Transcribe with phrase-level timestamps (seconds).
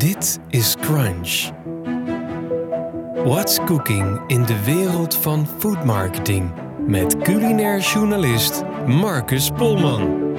[0.00, 1.50] Dit is Crunch.
[3.24, 6.52] What's cooking in de wereld van foodmarketing?
[6.86, 10.34] Met culinair journalist Marcus Polman.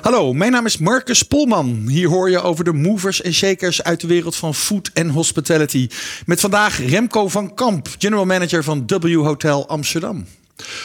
[0.00, 1.84] Hallo, mijn naam is Marcus Polman.
[1.88, 5.88] Hier hoor je over de movers en shakers uit de wereld van food en hospitality.
[6.26, 10.26] Met vandaag Remco van Kamp, general manager van W Hotel Amsterdam.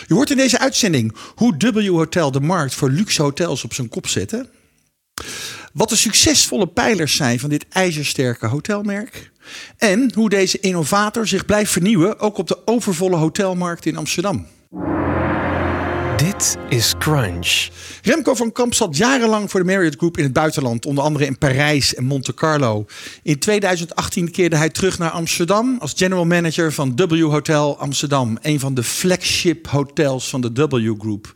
[0.07, 3.89] Je hoort in deze uitzending hoe W Hotel de markt voor luxe hotels op zijn
[3.89, 4.49] kop zette.
[5.75, 9.31] Wat de succesvolle pijlers zijn van dit ijzersterke hotelmerk.
[9.77, 14.47] En hoe deze innovator zich blijft vernieuwen, ook op de overvolle hotelmarkt in Amsterdam.
[16.37, 17.69] Dit is Crunch.
[18.01, 21.37] Remco van Kamp zat jarenlang voor de Marriott Group in het buitenland, onder andere in
[21.37, 22.85] Parijs en Monte Carlo.
[23.23, 28.59] In 2018 keerde hij terug naar Amsterdam als general manager van W Hotel Amsterdam, een
[28.59, 31.31] van de flagship hotels van de W Group.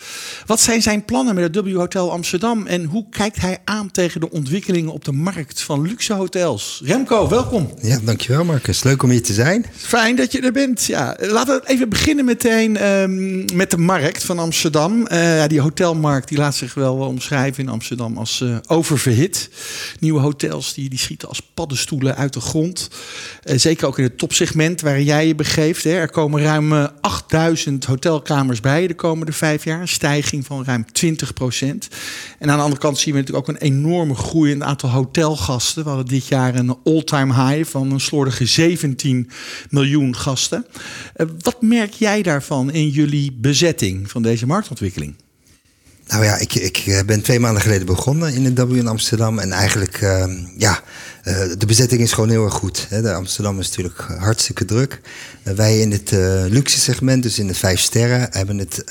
[0.45, 4.19] Wat zijn zijn plannen met het W Hotel Amsterdam en hoe kijkt hij aan tegen
[4.19, 6.81] de ontwikkelingen op de markt van luxe hotels?
[6.83, 7.73] Remco, welkom.
[7.81, 8.83] Ja, dankjewel Marcus.
[8.83, 9.65] Leuk om hier te zijn.
[9.75, 10.85] Fijn dat je er bent.
[10.85, 14.88] Ja, laten we even beginnen meteen ehm, met de markt van Amsterdam.
[15.09, 19.49] Ja, die hotelmarkt die laat zich wel omschrijven in Amsterdam als uh, oververhit.
[19.99, 22.89] Nieuwe hotels die, die schieten als paddenstoelen uit de grond.
[23.43, 25.83] Zeker ook in het topsegment waar jij je begeeft.
[25.83, 25.91] Hè.
[25.91, 29.81] Er komen ruim 8000 hotelkamers bij de komende vijf jaar.
[29.81, 31.87] Een stijging van ruim 20 procent.
[32.39, 34.89] En aan de andere kant zien we natuurlijk ook een enorme groei in het aantal
[34.89, 35.83] hotelgasten.
[35.83, 39.29] We hadden dit jaar een all-time high van een slordige 17
[39.69, 40.65] miljoen gasten.
[41.39, 44.45] wat merk jij daarvan in jullie bezetting van deze
[44.79, 45.15] marktontwikkeling?
[46.07, 49.39] Nou ja, ik, ik ben twee maanden geleden begonnen in de W in Amsterdam.
[49.39, 50.23] En eigenlijk, uh,
[50.57, 50.81] ja,
[51.23, 52.85] uh, de bezetting is gewoon heel erg goed.
[52.89, 53.01] Hè.
[53.01, 55.01] De Amsterdam is natuurlijk hartstikke druk.
[55.43, 56.11] Uh, wij in het
[56.51, 58.83] luxe segment, dus in de vijf sterren, hebben het...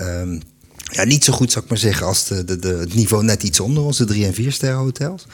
[0.91, 3.43] Ja, niet zo goed zou ik maar zeggen als de, de, de, het niveau net
[3.43, 5.27] iets onder onze drie- en vier sterren hotels.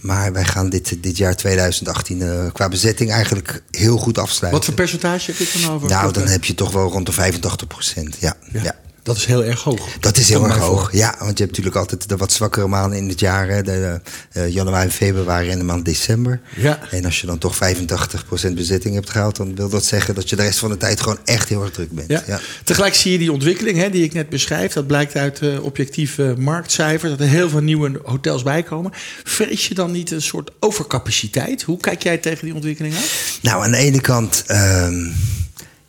[0.00, 4.58] Maar wij gaan dit, dit jaar 2018 uh, qua bezetting eigenlijk heel goed afsluiten.
[4.58, 5.88] Wat voor percentage heb je dan over?
[5.88, 8.16] Nou, dan heb je toch wel rond de 85 procent.
[8.20, 8.36] Ja.
[8.52, 8.62] ja.
[8.62, 8.74] ja.
[9.08, 9.88] Dat is heel erg hoog.
[10.00, 11.14] Dat is heel erg hoog, ja.
[11.18, 13.48] Want je hebt natuurlijk altijd de wat zwakkere maanden in het jaar.
[13.48, 14.00] Hè, de,
[14.32, 16.40] uh, januari, februari en de maand december.
[16.56, 16.80] Ja.
[16.90, 19.36] En als je dan toch 85% bezetting hebt gehaald...
[19.36, 21.70] dan wil dat zeggen dat je de rest van de tijd gewoon echt heel erg
[21.70, 22.08] druk bent.
[22.10, 22.22] Ja.
[22.26, 22.40] ja.
[22.64, 24.72] Tegelijk zie je die ontwikkeling hè, die ik net beschrijf.
[24.72, 27.10] Dat blijkt uit uh, objectieve marktcijfers.
[27.10, 28.92] Dat er heel veel nieuwe hotels bijkomen.
[29.24, 31.62] Vrees je dan niet een soort overcapaciteit?
[31.62, 33.02] Hoe kijk jij tegen die ontwikkeling aan?
[33.42, 34.44] Nou, aan de ene kant...
[34.48, 34.88] Uh,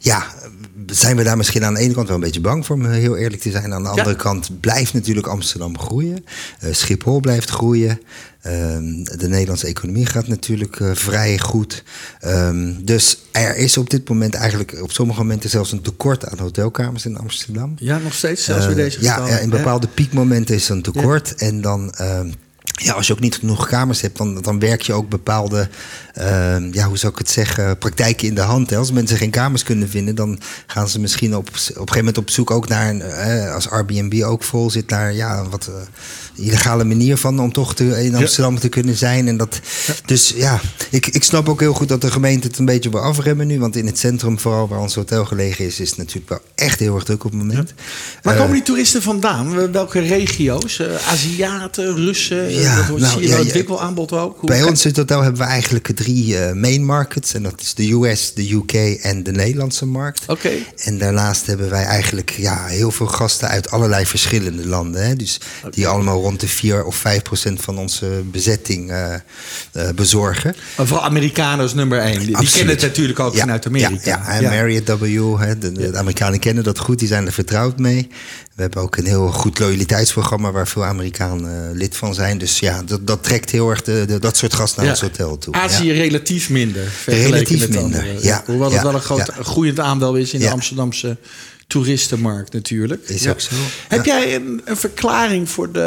[0.02, 0.34] ja,
[0.92, 3.18] zijn we daar misschien aan de ene kant wel een beetje bang voor, om heel
[3.18, 3.74] eerlijk te zijn.
[3.74, 4.16] Aan de andere ja.
[4.16, 6.26] kant blijft natuurlijk Amsterdam groeien.
[6.64, 8.02] Uh, Schiphol blijft groeien.
[8.46, 8.54] Uh,
[9.18, 11.84] de Nederlandse economie gaat natuurlijk uh, vrij goed.
[12.26, 16.38] Um, dus er is op dit moment eigenlijk op sommige momenten zelfs een tekort aan
[16.38, 17.74] hotelkamers in Amsterdam.
[17.80, 21.34] Ja, nog steeds, zelfs bij deze Ja, in bepaalde piekmomenten is er een tekort.
[21.38, 21.48] Ja.
[21.48, 21.94] En dan
[22.82, 25.70] ja, als je ook niet genoeg kamers hebt, dan, dan werk je ook bepaalde,
[26.20, 28.70] uh, ja, hoe zou ik het zeggen, praktijken in de hand.
[28.70, 28.78] Hè.
[28.78, 32.18] Als mensen geen kamers kunnen vinden, dan gaan ze misschien op, op een gegeven moment
[32.18, 36.46] op zoek ook naar, een, uh, als Airbnb ook vol zit, naar ja, wat uh,
[36.46, 38.60] illegale manier van om toch te, in Amsterdam ja.
[38.60, 39.28] te kunnen zijn.
[39.28, 39.94] En dat, ja.
[40.06, 40.60] Dus ja,
[40.90, 43.60] ik, ik snap ook heel goed dat de gemeente het een beetje wil afremmen nu.
[43.60, 46.80] Want in het centrum, vooral waar ons hotel gelegen is, is het natuurlijk wel echt
[46.80, 47.74] heel erg druk op het moment.
[47.78, 47.84] Ja.
[48.22, 49.72] Waar komen die toeristen vandaan?
[49.72, 50.82] Welke regio's?
[51.08, 52.52] Aziaten, Russen?
[52.52, 53.46] Ja, dat nou, zie je ja, wel ja.
[53.46, 54.40] ontwikkelaanbod ook?
[54.40, 57.34] Hoe Bij ons in het hotel hebben we eigenlijk drie uh, main markets.
[57.34, 60.22] En dat is de US, de UK en de Nederlandse markt.
[60.28, 60.52] Oké.
[60.84, 65.08] En daarnaast hebben wij eigenlijk ja, heel veel gasten uit allerlei verschillende landen.
[65.08, 65.16] Hè?
[65.16, 65.40] Dus
[65.70, 69.14] die allemaal rond de 4 of 5 procent van onze bezetting uh,
[69.74, 70.56] uh, bezorgen.
[70.78, 72.20] Maar vooral Amerikanen is nummer één.
[72.20, 74.00] Die, die kennen het natuurlijk ook Ja, vanuit Amerika.
[74.04, 74.38] Ja, ja.
[74.38, 78.10] en Marriott W, hè, de, de Amerikanen kennen dat goed, die zijn er vertrouwd mee.
[78.60, 82.38] We hebben ook een heel goed loyaliteitsprogramma waar veel Amerikanen uh, lid van zijn.
[82.38, 85.38] Dus ja, dat, dat trekt heel erg de, de, dat soort gasten naar ons hotel
[85.38, 85.54] toe.
[85.54, 86.92] Azië relatief minder.
[87.06, 88.18] Relatief met minder, andere.
[88.22, 88.44] ja.
[88.46, 90.50] Hoewel het wel een groot groeiend aandeel is in de.
[90.50, 91.18] Amsterdamse
[91.68, 93.10] toeristenmarkt natuurlijk.
[93.10, 93.56] Is ook zo.
[93.88, 95.82] Heb jij een, een verklaring voor de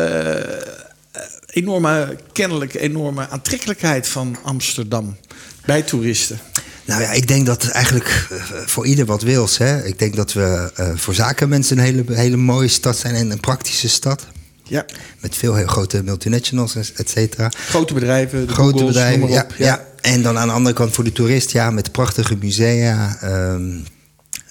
[1.12, 5.16] eh, enorme, kennelijk enorme aantrekkelijkheid van Amsterdam
[5.64, 6.38] bij toeristen?
[6.84, 8.36] Nou ja, ik denk dat eigenlijk eh,
[8.66, 9.58] voor ieder wat wils.
[9.58, 9.84] Hè.
[9.84, 13.40] Ik denk dat we eh, voor zakenmensen een hele, hele mooie stad zijn en een
[13.40, 14.26] praktische stad.
[14.64, 14.84] Ja,
[15.20, 17.48] Met veel heel grote multinationals, et cetera.
[17.68, 19.86] grote bedrijven, de Grote Googles, bedrijven, ja, ja.
[20.00, 23.16] En dan aan de andere kant voor de toerist, ja, met prachtige musea.
[23.20, 23.70] ehm,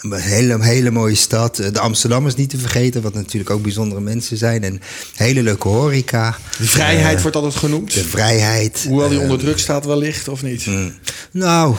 [0.02, 1.56] een hele, hele mooie stad.
[1.56, 4.64] De Amsterdammers niet te vergeten, wat natuurlijk ook bijzondere mensen zijn.
[4.64, 4.82] En
[5.16, 6.38] hele leuke horeca.
[6.58, 7.94] De vrijheid Eh, wordt altijd genoemd.
[7.94, 8.86] De vrijheid.
[8.88, 10.66] Hoewel die onder druk staat wellicht, of niet?
[10.66, 10.94] mm,
[11.32, 11.76] nou,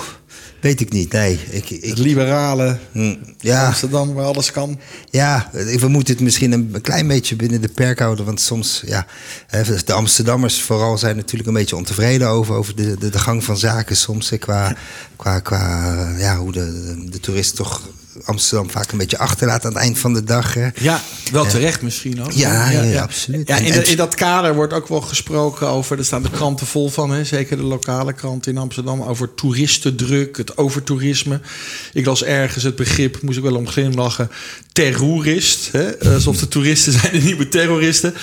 [0.62, 1.38] Weet ik niet, nee.
[1.50, 4.80] Ik, ik, Het liberale Hm, ja, Amsterdam, waar alles kan.
[5.10, 8.24] ja, we moeten het misschien een klein beetje binnen de perk houden.
[8.24, 9.06] Want soms, ja,
[9.84, 13.56] de Amsterdammers vooral zijn natuurlijk een beetje ontevreden over, over de, de, de gang van
[13.56, 13.96] zaken.
[13.96, 14.76] Soms qua,
[15.16, 17.88] qua, qua ja, hoe de, de, de toerist toch
[18.24, 20.54] Amsterdam vaak een beetje achterlaat aan het eind van de dag.
[20.54, 20.68] Hè.
[20.80, 22.32] Ja, wel terecht misschien ook.
[22.32, 23.48] Ja, ja, ja, absoluut.
[23.48, 26.66] Ja, in, de- in dat kader wordt ook wel gesproken over, er staan de kranten
[26.66, 31.40] vol van, hè, zeker de lokale krant in Amsterdam, over toeristendruk, het overtoerisme.
[31.92, 34.30] Ik las ergens het begrip, moest ik wel om glimlachen,
[34.72, 35.68] terrorist.
[35.72, 38.14] Hè, alsof de toeristen zijn de nieuwe terroristen.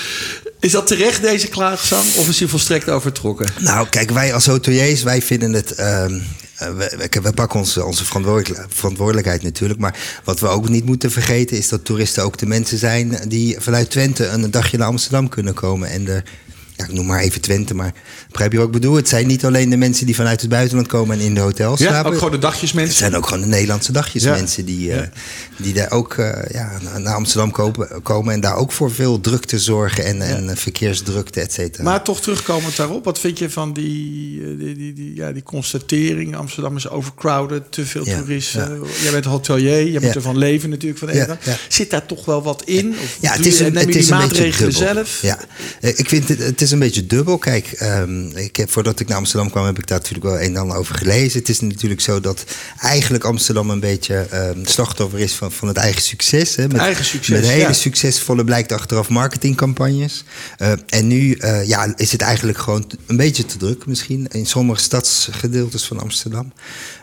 [0.60, 3.52] Is dat terecht, deze klaagzang, of is die volstrekt overtrokken?
[3.60, 5.72] Nou, kijk, wij als hoteliers, wij vinden het.
[5.72, 6.22] ehm, eh,
[6.60, 9.80] we, we, we pakken onze, onze verantwoordelijk- verantwoordelijkheid natuurlijk.
[9.80, 13.60] Maar wat we ook niet moeten vergeten is dat toeristen ook de mensen zijn die
[13.60, 15.90] vanuit Twente een dagje naar Amsterdam kunnen komen.
[15.90, 16.24] En er,
[16.80, 17.94] ja, ik noem maar even Twente, maar
[18.32, 18.96] begrijp je wat ik bedoel?
[18.96, 21.80] Het zijn niet alleen de mensen die vanuit het buitenland komen en in de hotels
[21.80, 22.06] Ja, slapen.
[22.12, 22.96] ook gewoon de Het dagjesmensen.
[22.98, 24.32] zijn ook gewoon de Nederlandse dagjes Ja.
[24.32, 25.10] mensen die, eh, Ja.
[25.58, 29.60] die daar ook eh, ja, naar- Amsterdam kopen, komen en daar ook voor veel drukte
[29.60, 31.84] zorgen en, en eh, verkeersdrukte, et cetera.
[31.84, 36.36] Maar toch terugkomend daarop, wat vind je van die, die, die, die, ja, die constatering?
[36.36, 38.82] Amsterdam is overcrowded, te veel Ja, toeristen.
[39.02, 40.14] Jij bent hotelier, je moet Ja.
[40.14, 41.58] ervan leven natuurlijk van Ja, ja.
[41.68, 42.90] Zit daar toch wel wat in?
[43.04, 45.22] Of Ja, het is een, neem je het die maatregelen zelf?
[45.22, 45.40] Ja,
[45.80, 47.38] ik vind het, het is een beetje dubbel.
[47.38, 50.56] Kijk, ehm, ik heb, voordat ik naar Amsterdam kwam, heb ik daar natuurlijk wel een
[50.56, 51.40] en ander over gelezen.
[51.40, 52.44] Het is natuurlijk zo dat
[52.80, 56.56] eigenlijk Amsterdam een beetje ehm, slachtoffer is van, van het eigen succes.
[56.56, 57.74] Hè, met, Eigen succes, Met hele ja.
[57.74, 60.24] succesvolle, blijkt achteraf, marketingcampagnes.
[60.58, 64.46] Eh, en nu eh, ja, is het eigenlijk gewoon een beetje te druk misschien in
[64.46, 66.54] sommige stadsgedeeltes van Amsterdam.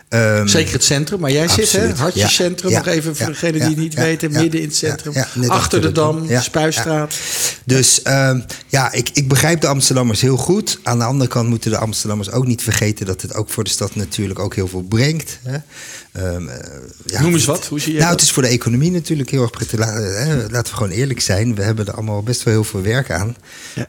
[0.09, 1.93] Ehm, Zeker het centrum, maar jij zit, hè?
[1.93, 4.31] Hartjescentrum, Ja, nog even voor degenen die het niet weten.
[4.31, 5.13] midden in het centrum.
[5.47, 7.15] achter de Dam, Spuistraat.
[7.65, 10.79] Dus ehm, ja, ik, ik begrijp de Amsterdammers heel goed.
[10.83, 13.69] Aan de andere kant moeten de Amsterdammers ook niet vergeten dat het ook voor de
[13.69, 15.39] stad natuurlijk ook heel veel brengt.
[15.43, 15.57] Hè.
[16.11, 16.55] Ehm, eh,
[17.05, 18.19] ja, Noem eens wat, hoe zie je Nou, dat?
[18.19, 19.79] het is voor de economie natuurlijk heel erg prettig.
[19.79, 21.55] Hè, Laten we gewoon eerlijk zijn.
[21.55, 23.35] We hebben er allemaal best wel heel veel werk aan.
[23.75, 23.87] Ja.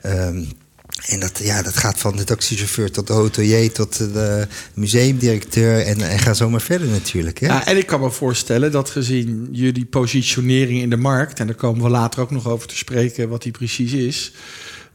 [1.06, 5.86] En dat, ja, dat gaat van de taxichauffeur tot de hotelier tot de museumdirecteur.
[5.86, 7.40] En, en ga zo maar verder natuurlijk.
[7.40, 7.46] Hè.
[7.46, 11.56] Ja, en ik kan me voorstellen dat gezien jullie positionering in de markt, en daar
[11.56, 14.32] komen we later ook nog over te spreken wat die precies is,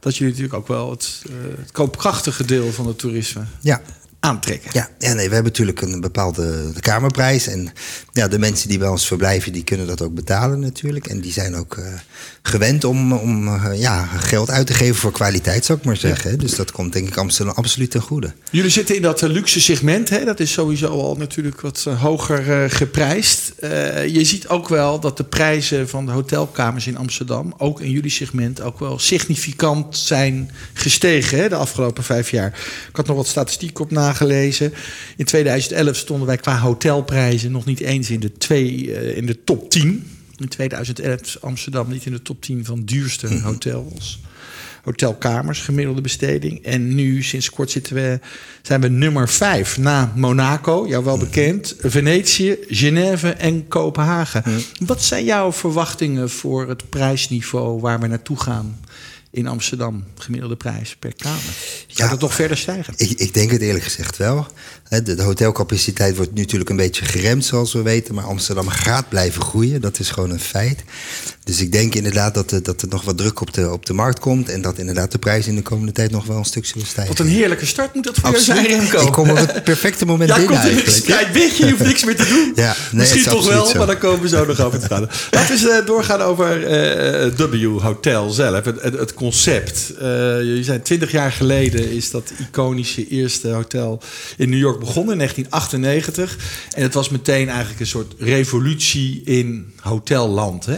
[0.00, 3.82] dat jullie natuurlijk ook wel het, eh, het koopkrachtige deel van het toerisme ja.
[4.24, 4.70] Aantrekken.
[4.72, 7.46] Ja, ja nee, we hebben natuurlijk een bepaalde de kamerprijs.
[7.46, 7.72] En
[8.12, 11.06] ja, de mensen die bij ons verblijven, die kunnen dat ook betalen natuurlijk.
[11.06, 11.84] En die zijn ook eh,
[12.42, 16.38] gewend om, om eh, ja, geld uit te geven voor kwaliteit, zou ik maar zeggen.
[16.38, 18.32] Dus dat komt denk ik Amsterdam absoluut ten goede.
[18.50, 20.24] Jullie zitten in dat eh, luxe segment, hè?
[20.24, 23.52] dat is sowieso al natuurlijk wat hoger geprijsd.
[24.06, 28.10] Je ziet ook wel dat de prijzen van de hotelkamers in Amsterdam, ook in jullie
[28.10, 32.46] segment, ook wel significant zijn gestegen hè, de afgelopen vijf jaar.
[32.88, 34.72] Ik had nog wat statistiek op nagelezen.
[35.16, 39.44] In 2011 stonden wij qua hotelprijzen nog niet eens in de, twee, eh, in de
[39.44, 40.10] top 10.
[40.36, 44.22] In 2011 is Amsterdam niet in de top 10 van duurste hotels
[44.84, 46.64] hotelkamers, gemiddelde besteding.
[46.64, 48.20] En nu, sinds kort, zitten we,
[48.62, 54.42] zijn we nummer vijf na Monaco, jou wel bekend, Venetië, Genève en Kopenhagen.
[54.86, 58.78] Wat zijn jouw verwachtingen voor het prijsniveau waar we naartoe gaan
[59.34, 60.04] in Amsterdam?
[60.18, 61.40] Gemiddelde prijs per kamer.
[61.40, 62.94] Gaat Ja, het nog verder stijgen?
[62.96, 64.46] Ik, ik denk het eerlijk gezegd wel.
[64.88, 68.14] De, de hotelcapaciteit wordt nu natuurlijk een beetje geremd, zoals we weten.
[68.14, 69.80] Maar Amsterdam gaat blijven groeien.
[69.80, 70.84] Dat is gewoon een feit.
[71.44, 73.92] Dus ik denk inderdaad dat, er- dat er nog wat druk op de, op de
[73.92, 74.48] markt komt.
[74.48, 77.16] En dat inderdaad de prijzen in de komende tijd nog wel een stuk zullen stijgen.
[77.16, 78.66] Wat een heerlijke start moet dat voor jou zijn.
[78.66, 79.06] Remco.
[79.06, 81.06] Ik kom op het perfecte moment Ja, binnen eigenlijk.
[81.06, 82.52] Ja, weet je, je hoeft niks meer te doen.
[82.64, 83.78] Ja, nee, Misschien toch wel, zo.
[83.78, 85.08] maar daar komen we zo nog over te gaan.
[85.30, 89.92] Laten we eens eh, doorgaan over eh, het W Hotel zelf, het, het, het concept.
[89.98, 90.06] Eh,
[90.38, 94.02] jullie zijn twintig jaar geleden is dat iconische eerste hotel
[94.36, 96.36] in New York begonnen in 1998.
[96.74, 100.66] En het was meteen eigenlijk een soort revolutie in hotelland.
[100.66, 100.72] Hè?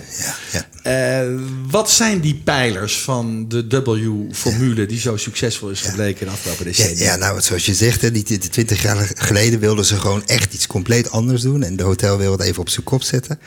[0.52, 1.23] Ja, ja.
[1.23, 6.65] Eh, wat zijn die pijlers van de W-formule die zo succesvol is gebleken de afgelopen
[6.65, 7.05] decennia?
[7.05, 10.55] ja, nou, zoals je zegt, hè, die, die 20 jaar geleden wilden ze gewoon echt
[10.55, 11.63] iets compleet anders doen.
[11.63, 13.39] En de hotelwereld even op zijn kop zetten.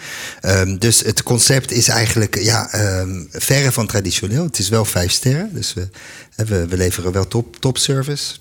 [0.41, 4.43] Ehm, dus het concept is eigenlijk ja, ehm, verre van traditioneel.
[4.43, 5.49] Het is wel vijf sterren.
[5.53, 5.89] Dus we,
[6.35, 8.35] we, we leveren wel top, top service.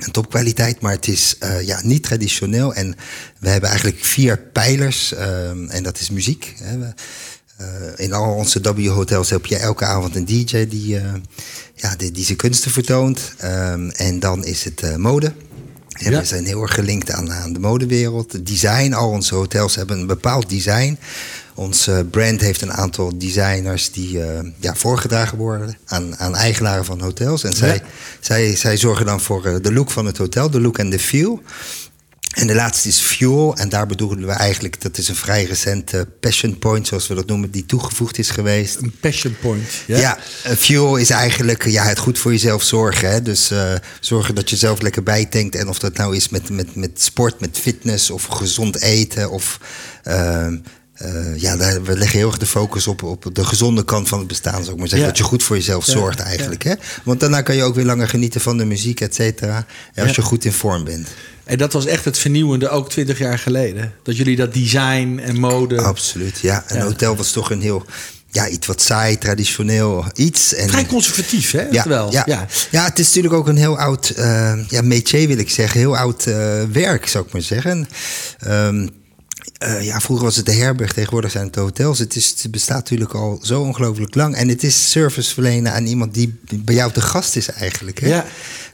[0.00, 2.74] En topkwaliteit, maar het is eh, ja, niet traditioneel.
[2.74, 2.96] En
[3.38, 5.12] we hebben eigenlijk vier pijlers.
[5.14, 6.54] ehm, en dat is muziek.
[6.62, 6.78] Hè.
[6.78, 6.92] We,
[7.96, 11.12] in al onze W-hotels heb je elke avond een DJ die, eh,
[11.74, 13.32] ja, die, die zijn kunsten vertoont.
[13.38, 15.32] Ehm, en dan is het eh, mode.
[15.92, 16.18] En Ja.
[16.18, 18.32] We zijn heel erg gelinkt aan, aan de modewereld.
[18.32, 20.98] Het design, al onze hotels hebben een bepaald design.
[21.54, 26.84] Ons eh, brand heeft een aantal designers die eh, ja, voorgedragen worden aan, aan eigenaren
[26.84, 27.44] van hotels.
[27.44, 27.82] En zij, Ja.
[28.20, 30.98] zij, zij zorgen dan voor eh, de look van het hotel, de look en de
[30.98, 31.42] feel.
[32.30, 33.56] En de laatste is Fuel.
[33.56, 37.26] En daar bedoelen we eigenlijk, dat is een vrij recente passion point, zoals we dat
[37.26, 38.76] noemen, die toegevoegd is geweest.
[38.76, 39.82] Een passion point.
[39.86, 43.10] Ja, Ja, eh, fuel is eigenlijk ja, het goed voor jezelf zorgen.
[43.10, 43.22] Hè?
[43.22, 45.54] Dus eh, zorgen dat je zelf lekker bijtankt.
[45.54, 49.30] En of dat nou is met, met, met sport, met fitness of gezond eten.
[49.30, 49.60] Of,
[50.02, 50.56] ehm,
[51.00, 54.18] eh, ja, daar, we leggen heel erg de focus op, op de gezonde kant van
[54.18, 54.62] het bestaan.
[54.62, 54.98] Zou ik maar zeggen.
[54.98, 55.06] Ja.
[55.06, 56.62] Dat je goed voor jezelf Ja, zorgt eigenlijk.
[56.62, 56.74] Hè?
[57.04, 59.66] Want daarna kan je ook weer langer genieten van de muziek, et cetera.
[59.96, 61.08] Als je goed in vorm bent.
[61.44, 63.92] En dat was echt het vernieuwende, ook twintig jaar geleden.
[64.02, 65.80] Dat jullie dat design en mode...
[65.80, 66.64] Absoluut, ja.
[66.66, 67.86] Een hotel was toch een heel...
[68.32, 70.54] Ja, iets wat saai, traditioneel iets.
[70.54, 71.66] En, Vrij conservatief, hè?
[71.70, 72.22] Ja, Wel, ja.
[72.26, 72.46] ja.
[72.70, 72.84] Ja.
[72.84, 75.80] het is natuurlijk ook een heel oud eh, ja, métier, wil ik zeggen.
[75.80, 77.88] Heel oud eh, werk, zou ik maar zeggen.
[78.38, 78.86] Ehm,
[79.60, 81.98] eh, ja, vroeger was het de herberg, tegenwoordig zijn het de hotels.
[81.98, 84.34] Het, is, het bestaat natuurlijk al zo ongelooflijk lang.
[84.34, 88.00] En het is service verlenen aan iemand die bij jou te gast is eigenlijk.
[88.00, 88.08] Hè?
[88.08, 88.26] Ja.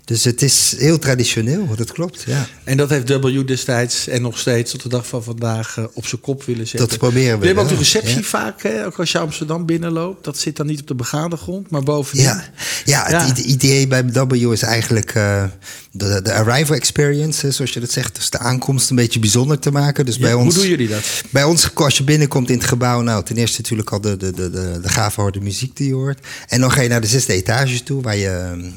[0.06, 2.22] Dus het is heel traditioneel, dat klopt.
[2.26, 2.46] Ja.
[2.64, 6.06] En dat heeft W destijds en nog steeds tot de dag van vandaag eh, op
[6.06, 6.88] zijn kop willen zetten.
[6.88, 8.22] Dat proberen we We hebben ook de receptie ja.
[8.22, 8.86] vaak, hè?
[8.86, 10.24] ook als je Amsterdam binnenloopt.
[10.24, 12.24] Dat zit dan niet op de begaande grond, maar bovenin.
[12.24, 12.44] Ja,
[12.84, 13.44] ja, het Ja.
[13.44, 15.44] idee bij W is eigenlijk eh,
[15.90, 18.14] de, de arrival experience, zoals je dat zegt.
[18.14, 20.06] Dus de aankomst een beetje bijzonder te maken.
[20.06, 21.22] Dus bij hoe ons, doen jullie dat?
[21.30, 24.32] Bij ons, als je binnenkomt in het gebouw, nou, ten eerste natuurlijk al de, de,
[24.32, 26.26] de, de, de gave harde muziek die je hoort.
[26.46, 28.70] En dan ga je naar de zesde etage toe, waar je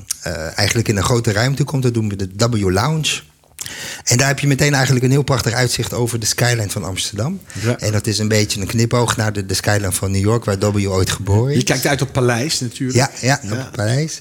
[0.56, 1.84] eigenlijk in een grote ruimte komt.
[1.84, 3.22] Dat doen we de W Lounge.
[4.04, 7.40] En daar heb je meteen eigenlijk een heel prachtig uitzicht over de skyline van Amsterdam.
[7.62, 7.78] Ja.
[7.80, 10.58] En dat is een beetje een knipoog naar de, de skyline van New York, waar
[10.60, 11.58] W ooit geboren is.
[11.58, 12.98] Je kijkt uit op Paleis natuurlijk.
[12.98, 13.52] Ja, ja, Ja.
[13.52, 14.20] op Parijs.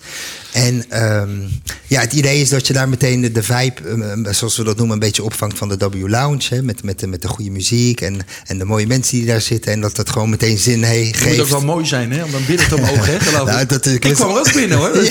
[0.52, 1.30] En ehm,
[1.86, 4.76] ja, het idee is dat je daar meteen de, de vibe, eh, zoals we dat
[4.76, 6.54] noemen, een beetje opvangt van de W Lounge.
[6.54, 9.40] Hè, met, met, de, met de goede muziek en, en de mooie mensen die daar
[9.40, 9.72] zitten.
[9.72, 11.26] En dat dat gewoon meteen zin Het geeft.
[11.36, 12.24] moet ook wel mooi zijn, hè?
[12.24, 13.20] Om dan binnen te mogen, hè?
[13.20, 13.68] Geloof Nou, ik.
[13.68, 14.96] dat is- ik kwam ook binnen, hoor.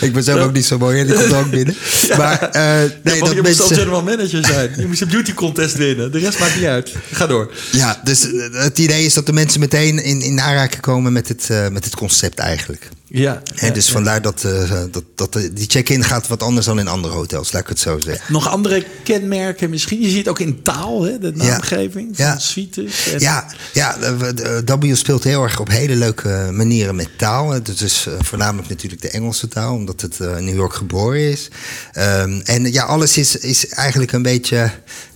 [0.00, 1.74] Ik ben zelf ook niet zo mooi en ik kom ook binnen.
[2.18, 4.74] Maar eh, Nee, nee, je dat moest al general manager zijn.
[4.76, 6.12] Je moest een beauty contest winnen.
[6.12, 6.92] De rest maakt niet uit.
[7.10, 7.52] Ga door.
[7.72, 11.28] Ja, dus eh, het idee is dat de mensen meteen in, in aanraking komen met
[11.28, 12.88] het, eh, met het concept eigenlijk.
[13.12, 13.42] Ja.
[13.54, 13.92] En ja, dus ja.
[13.92, 17.52] vandaar dat, eh, dat, dat eh, die check-in gaat wat anders dan in andere hotels,
[17.52, 18.32] laat ik het zo zeggen.
[18.32, 20.00] Nog andere kenmerken misschien?
[20.00, 21.18] Je ziet ook in taal, hè?
[21.18, 22.38] De naamgeving van Ja.
[22.38, 23.08] suites.
[23.12, 27.48] En- Ja, ja de- de- W speelt heel erg op hele leuke manieren met taal.
[27.48, 31.20] Dat is eh, voornamelijk natuurlijk de Engelse taal, omdat het eh, in New York geboren
[31.30, 31.48] is.
[31.92, 34.70] Ehm, en ja, alles is, is eigenlijk een beetje.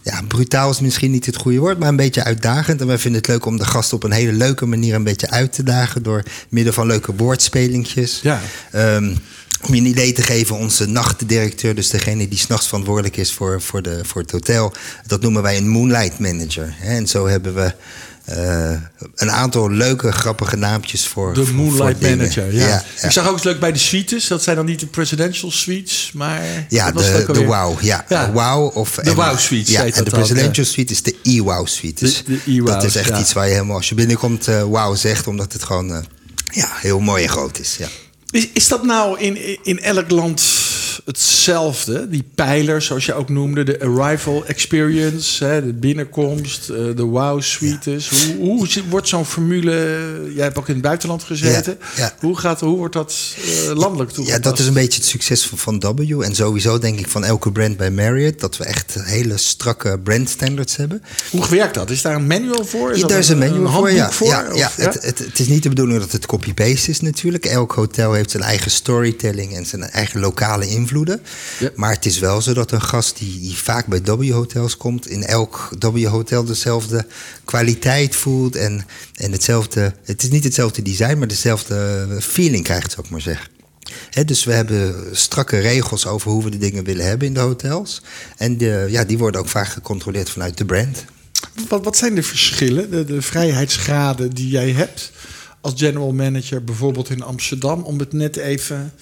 [0.04, 2.80] Ja, brutaal is misschien niet het goede woord, maar een beetje uitdagend.
[2.80, 5.30] En wij vinden het leuk om de gast op een hele leuke manier een beetje
[5.30, 6.02] uit te dagen.
[6.02, 8.20] door middel van leuke woordspelingjes.
[8.22, 8.40] Ja.
[8.70, 9.14] Ehm,
[9.66, 13.62] om je een idee te geven, onze nachtdirecteur, dus degene die s'nachts verantwoordelijk is voor,
[13.62, 14.72] voor, de, voor het hotel,
[15.06, 16.74] dat noemen wij een Moonlight Manager.
[16.82, 17.74] En zo hebben we
[18.24, 18.70] eh,
[19.14, 21.34] een aantal leuke, grappige naampjes voor.
[21.34, 22.08] De Moonlight voor.
[22.16, 22.66] Manager, ja.
[22.66, 22.84] ja.
[23.02, 24.26] Ik zag ook eens leuk bij de suites.
[24.28, 26.42] Dat zijn dan niet de presidential suites, maar...
[26.68, 27.44] Ja, de?
[27.44, 27.80] Wow.
[27.82, 28.32] Ja, Ja.
[28.32, 32.04] Wow of, De Wow Suite, Ja, en de Presidential Suite is de E-Wow Suite.
[32.04, 34.62] Dus De- de E-Wows, dat is echt iets waar je helemaal, als je binnenkomt, eh
[34.62, 35.98] wow zegt, omdat het gewoon eh,
[36.52, 37.76] ja, heel mooi en groot is.
[37.78, 37.88] Ja.
[38.30, 40.42] Is, is dat nou in, in elk land
[41.04, 42.08] hetzelfde?
[42.08, 47.42] Die pijlers, zoals je ook noemde, de arrival experience, hè, de binnenkomst, eh, de wow
[47.42, 48.10] suites.
[48.38, 49.72] Hoe, wordt zo'n formule?
[50.34, 51.76] Jij hebt ook in het buitenland gezeten.
[51.96, 52.14] Ja, ja.
[52.20, 53.14] Hoe, gaat, hoe wordt dat
[53.68, 54.42] eh, landelijk Ja, toegepast?
[54.42, 56.20] dat is een beetje het succes van, van W.
[56.22, 58.40] En sowieso denk ik van elke brand bij Marriott.
[58.40, 61.02] Dat we echt hele strakke brandstandards hebben.
[61.30, 61.90] Hoe werkt dat?
[61.90, 62.92] Is daar een manual voor?
[62.92, 64.10] Is Ja, daar is een manual voor, ja.
[64.12, 64.26] voor?
[64.26, 67.44] ja, Of- ja, Het, het, het is niet de bedoeling dat het copy-paste is natuurlijk.
[67.46, 70.66] Elk hotel heeft zijn eigen storytelling en zijn eigen lokale
[71.58, 71.70] Ja.
[71.74, 75.08] Maar het is wel zo dat een gast die, die vaak bij W-hotels komt...
[75.08, 77.06] in elk W-hotel dezelfde
[77.44, 79.94] kwaliteit voelt en, en hetzelfde...
[80.04, 83.48] Het is niet hetzelfde design, maar dezelfde feeling krijgt, zou ik maar zeggen.
[84.10, 87.40] Hè, dus we hebben strakke regels over hoe we de dingen willen hebben in de
[87.40, 88.02] hotels.
[88.36, 91.04] En de, ja, die worden ook vaak gecontroleerd vanuit de brand.
[91.68, 95.12] Wat, wat zijn de verschillen, de, de vrijheidsgraden die jij hebt
[95.64, 98.92] als general manager, bijvoorbeeld in Amsterdam, om het net even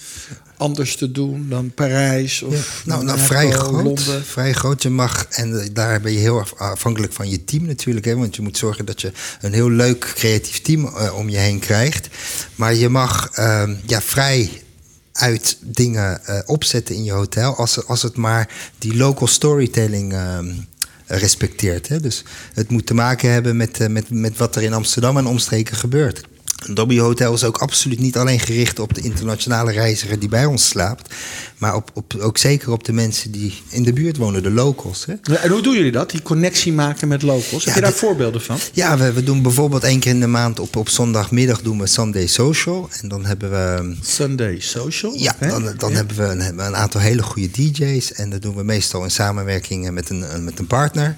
[0.56, 3.84] anders te doen dan Parijs of Nou, nou vrij groot.
[3.84, 4.24] Londen?
[4.24, 4.82] Vrij groot.
[4.82, 8.06] Je mag, en eh, daar ben je heel af- afhankelijk van je team natuurlijk.
[8.06, 11.36] Hè, want je moet zorgen dat je een heel leuk creatief team eh, om je
[11.36, 12.08] heen krijgt.
[12.54, 14.62] Maar je mag ehm, ja, vrij
[15.12, 17.56] uit dingen eh, opzetten in je hotel.
[17.56, 20.52] Als, als het maar die local storytelling ehm,
[21.06, 21.88] respecteert.
[21.88, 22.00] Hè.
[22.00, 25.76] Dus het moet te maken hebben met, met, met wat er in Amsterdam en omstreken
[25.76, 26.30] gebeurt.
[26.66, 30.44] Een W Hotel is ook absoluut niet alleen gericht op de internationale reiziger die bij
[30.44, 31.14] ons slaapt.
[31.58, 35.06] Maar op, op, ook zeker op de mensen die in de buurt wonen, de locals.
[35.06, 35.34] Hè?
[35.34, 36.10] En hoe doen jullie dat?
[36.10, 37.64] Die connectie maken met locals?
[37.64, 38.58] Heb je daar voorbeelden van?
[38.72, 41.86] Ja, we, we doen bijvoorbeeld één keer in de maand op, op zondagmiddag doen we
[41.86, 42.88] Sunday Social.
[43.00, 43.94] En dan hebben we.
[44.02, 45.14] Sunday Social?
[45.16, 45.96] Ja, dan, dan Ja.
[45.96, 48.12] hebben we een, hebben we een aantal hele goede DJ's.
[48.12, 51.16] En dat doen we meestal in samenwerking met een, met een partner.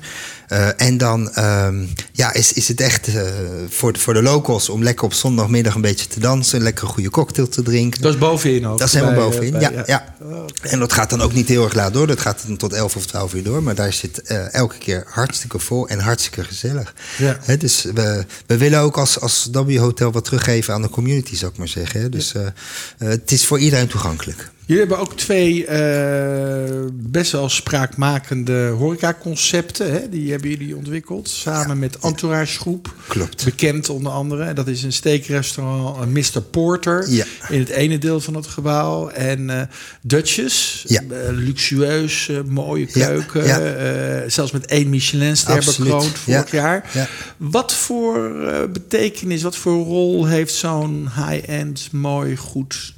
[0.48, 3.22] Eh, en dan ehm, ja, is, is het echt eh,
[3.68, 6.62] voor, de, voor de locals om lekker op zondagmiddag een beetje te dansen.
[6.62, 8.02] Lekker een goede cocktail te drinken.
[8.02, 8.78] Dat is bovenin ook?
[8.78, 9.82] Dat is helemaal bij, eh, bovenin, bij- ja.
[9.86, 10.14] ja.
[10.62, 12.06] En dat gaat dan ook niet heel erg laat door.
[12.06, 13.62] Dat gaat dan tot 11 of 12 uur door.
[13.62, 16.94] Maar daar zit eh, elke keer hartstikke vol en hartstikke gezellig.
[17.18, 17.56] Ja.
[17.58, 21.52] Dus we, we willen ook als, als W Hotel wat teruggeven aan de community, zou
[21.52, 22.10] ik maar zeggen.
[22.10, 22.52] Dus eh, eh,
[22.98, 24.50] het is voor iedereen toegankelijk.
[24.66, 29.92] Jullie hebben ook twee eh, best wel spraakmakende horecaconcepten.
[29.92, 30.08] Hè?
[30.08, 31.28] Die hebben jullie ontwikkeld.
[31.28, 32.94] Samen met Entourage Groep.
[33.06, 33.44] Klopt.
[33.44, 34.52] Bekend onder andere.
[34.52, 36.40] Dat is een steakrestaurant eh, Mr.
[36.42, 37.10] Porter.
[37.10, 37.24] Ja.
[37.48, 39.08] In het ene deel van het gebouw.
[39.08, 39.62] En eh
[40.02, 40.84] Dutchess.
[40.88, 41.02] Ja.
[41.30, 44.30] luxueus, mooie keuken.
[44.30, 46.90] zelfs met één Michelinster bekroond vorig Ja, jaar.
[46.94, 47.08] ja.
[47.36, 48.30] Wat voor
[48.72, 52.94] betekenis, wat voor rol heeft zo'n high-end, mooi, goed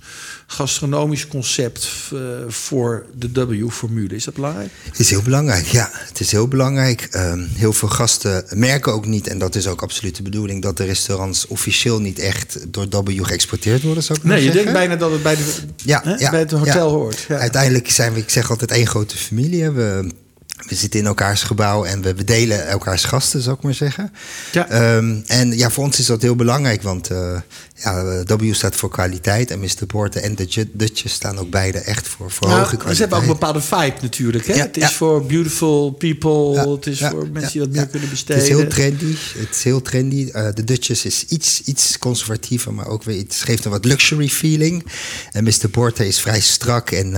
[0.46, 4.14] gastronomisch concept eh, voor de W-formule?
[4.14, 4.70] Is dat belangrijk?
[4.90, 5.90] Het is heel belangrijk, ja.
[5.92, 7.08] Het is heel belangrijk.
[7.10, 10.76] Ehm, heel veel gasten merken ook niet, en dat is ook absoluut de bedoeling, dat
[10.76, 14.62] de restaurants officieel niet echt door W geëxporteerd worden, zou ik Nee, je zeggen.
[14.62, 16.94] denkt bijna dat het bij, de, Ja, hè, ja, bij het hotel ja.
[16.94, 17.24] hoort.
[17.28, 17.38] Ja.
[17.38, 19.70] Uiteindelijk zijn we, ik zeg altijd, één grote familie.
[19.70, 20.10] We,
[20.56, 24.12] we zitten in elkaars gebouw en we, delen elkaars gasten, zou ik maar zeggen.
[24.52, 24.68] Ja.
[24.68, 27.40] Ehm, en ja, voor ons is dat heel belangrijk, want eh,
[27.74, 29.86] ja, W staat voor kwaliteit en Mr.
[29.86, 32.98] Porter en de Dutjes staan ook beide echt voor, voor Nou, hoge ze kwaliteit.
[32.98, 34.46] hebben ook een bepaalde vibe natuurlijk.
[34.46, 34.54] Hè?
[34.54, 34.90] Ja, het is ja.
[34.90, 36.70] voor beautiful people.
[36.70, 38.42] Het is voor mensen die wat meer kunnen besteden.
[38.42, 39.16] Het is heel trendy.
[39.38, 40.28] Het is heel trendy.
[40.32, 44.28] Eh, de Dutchess is iets, iets conservatiever, maar ook weer iets geeft een wat luxury
[44.28, 44.86] feeling.
[45.32, 45.68] En Mr.
[45.70, 47.14] Porter is vrij strak en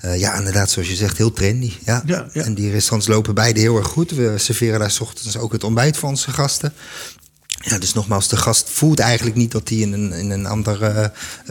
[0.00, 1.72] eh, ja, inderdaad, zoals je zegt, heel trendy.
[1.84, 2.04] Ja.
[2.32, 4.10] En die restaurants lopen beide heel erg goed.
[4.10, 6.72] We serveren daar 's ochtends ook het ontbijt voor onze gasten.
[7.60, 10.82] Ja, dus nogmaals, de gast voelt eigenlijk niet dat hij in een, in een ander
[10.82, 11.06] eh,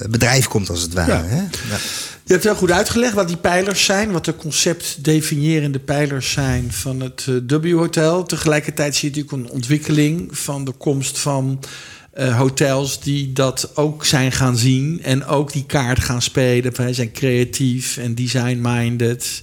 [0.10, 1.12] bedrijf komt, als het ware.
[1.12, 1.24] Ja.
[1.24, 1.42] Hè?
[1.42, 1.78] Ja.
[2.24, 7.00] Je hebt heel goed uitgelegd wat die pijlers zijn, wat de conceptdefinierende pijlers zijn van
[7.00, 8.24] het eh, W-hotel.
[8.24, 11.60] Tegelijkertijd zie je natuurlijk een ontwikkeling van de komst van
[12.12, 16.76] eh, hotels die dat ook zijn gaan zien en ook die kaart gaan spelen.
[16.76, 19.42] Wij zijn creatief en design-minded,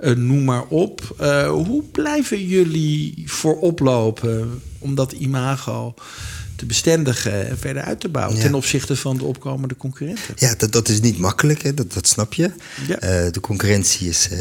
[0.00, 1.14] noem maar op.
[1.18, 5.94] Eh, hoe blijven jullie voorop lopen om dat imago
[6.60, 8.42] te bestendigen en verder uit te bouwen Ja.
[8.42, 10.34] ten opzichte van de opkomende concurrenten?
[10.36, 11.74] Ja, dat, dat is niet makkelijk, hè?
[11.74, 12.50] Dat, dat snap je.
[12.86, 12.96] Ja.
[12.98, 14.38] Eh, de concurrentie is, eh,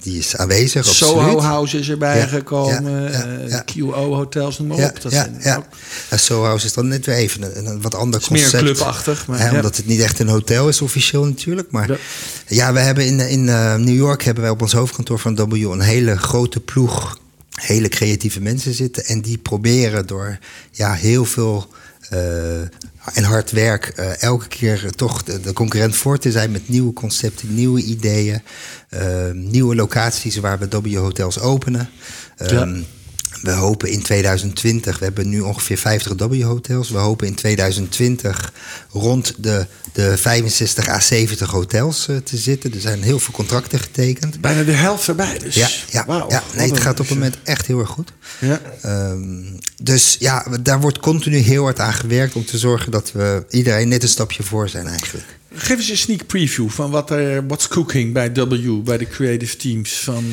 [0.00, 1.40] die is aanwezig, Soho absoluut.
[1.42, 3.12] House is erbij Ja, gekomen.
[3.44, 3.64] eh, ja.
[3.74, 5.02] QO hotels, noem maar Ja, op.
[5.02, 5.56] Dat ja, ja.
[5.56, 9.26] ook- Soho House is dan net weer even een, een wat ander is meer clubachtig,
[9.26, 9.50] maar Hè.
[9.56, 11.70] Omdat het niet echt een hotel is officieel natuurlijk.
[11.70, 11.96] Maar Ja.
[12.46, 13.44] ja, we hebben in, in
[13.84, 17.20] New York hebben wij op ons hoofdkantoor van W een hele grote ploeg
[17.60, 19.04] hele creatieve mensen zitten.
[19.04, 20.38] En die proberen door
[20.70, 21.68] ja, heel veel
[22.12, 22.60] eh,
[23.14, 26.92] en hard werk eh, elke keer toch de, de concurrent voor te zijn met nieuwe
[26.92, 28.42] concepten, nieuwe ideeën,
[28.88, 31.88] eh, nieuwe locaties waar we W hotels openen.
[32.36, 32.80] Ehm,
[33.42, 36.90] We hopen in 2020, we hebben nu ongeveer 50 W-hotels.
[36.90, 38.52] We hopen in 2020
[38.90, 42.74] rond de, de 65 à 70 hotels eh, te zitten.
[42.74, 44.40] Er zijn heel veel contracten getekend.
[44.40, 45.38] Bijna de helft erbij.
[45.38, 45.54] Dus.
[45.54, 48.12] Ja, ja, ja nee, het gaat op het moment echt heel erg goed.
[48.38, 48.60] Ja.
[48.82, 49.42] Ehm,
[49.82, 53.88] dus ja, daar wordt continu heel hard aan gewerkt om te zorgen dat we iedereen
[53.88, 55.26] net een stapje voor zijn eigenlijk.
[55.54, 59.56] Geef eens een sneak preview van wat er what's cooking bij W, bij de creative
[59.56, 60.24] teams van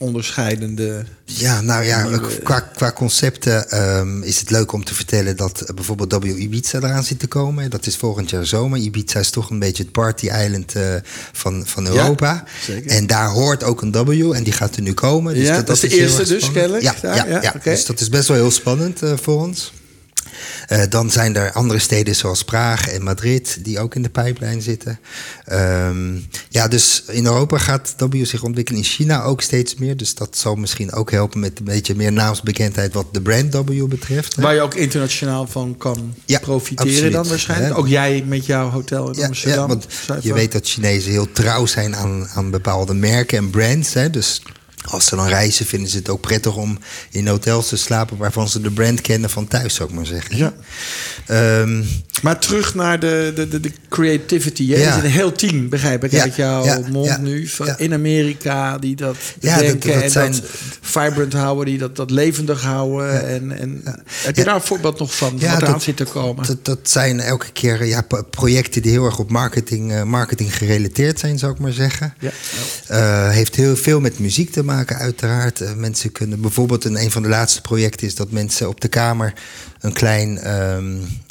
[0.00, 1.04] onderscheidende.
[1.24, 5.74] Ja, nou ja, qua, qua concepten ehm, is het leuk om te vertellen dat eh,
[5.74, 7.70] bijvoorbeeld W Ibiza eraan zit te komen.
[7.70, 8.78] Dat is volgend jaar zomer.
[8.78, 10.94] Ibiza is toch een beetje het party island eh,
[11.32, 12.44] van, van Europa.
[12.64, 12.90] zeker.
[12.90, 15.34] En daar hoort ook een W en die gaat er nu komen.
[15.34, 17.70] Dus Ja, dat is de eerste dus, kennelijk, Ja, ja, ja, ja, oké.
[17.70, 19.72] dus dat is best wel heel spannend eh, voor ons.
[20.66, 24.62] Eh, dan zijn er andere steden zoals Praag en Madrid die ook in de pijplijn
[24.62, 24.98] zitten.
[25.44, 26.14] Ehm,
[26.48, 28.80] ja, dus in Europa gaat W zich ontwikkelen.
[28.80, 29.96] In China ook steeds meer.
[29.96, 33.84] Dus dat zal misschien ook helpen met een beetje meer naamsbekendheid wat de brand W
[33.88, 34.36] betreft.
[34.36, 34.42] hè.
[34.42, 37.12] Waar je ook internationaal van kan Ja, profiteren absoluut.
[37.12, 37.78] dan waarschijnlijk.
[37.78, 39.60] Ook jij met jouw hotel in Ja, Amsterdam.
[39.60, 39.86] ja, want
[40.24, 43.92] je weet dat Chinezen heel trouw zijn aan, aan bepaalde merken en brands.
[43.94, 44.10] Hè?
[44.10, 44.42] Dus
[44.84, 46.78] als ze dan reizen, vinden ze het ook prettig om
[47.10, 50.36] in hotels te slapen waarvan ze de brand kennen van thuis, zou ik maar zeggen.
[50.36, 50.54] Ja.
[51.26, 51.82] Ehm,
[52.22, 54.62] Maar terug naar de, de, de, de creativity.
[54.62, 54.76] Ja.
[54.76, 57.46] Er is een heel team, begrijp ik, Ja, uit jouw ja, mond nu.
[57.48, 57.74] Van.
[57.78, 60.42] In Amerika, die dat Ja, dat- dat en zijn- dat
[60.80, 63.28] vibrant houden, die dat, dat levendig houden.
[63.28, 66.46] En, en, Heb je daar een voorbeeld nog van, Ja, wat dat- zit te komen?
[66.46, 71.18] Dat, dat zijn elke keer ja, projecten die heel erg op marketing, eh, marketing gerelateerd
[71.18, 72.14] zijn, zou ik maar zeggen.
[72.18, 72.30] Ja.
[72.86, 75.60] Eh, heeft heel veel met muziek te maken, uiteraard.
[75.60, 78.88] Eh, mensen kunnen bijvoorbeeld, een, een van de laatste projecten is dat mensen op de
[78.88, 79.32] kamer
[79.80, 80.84] een klein, ehm,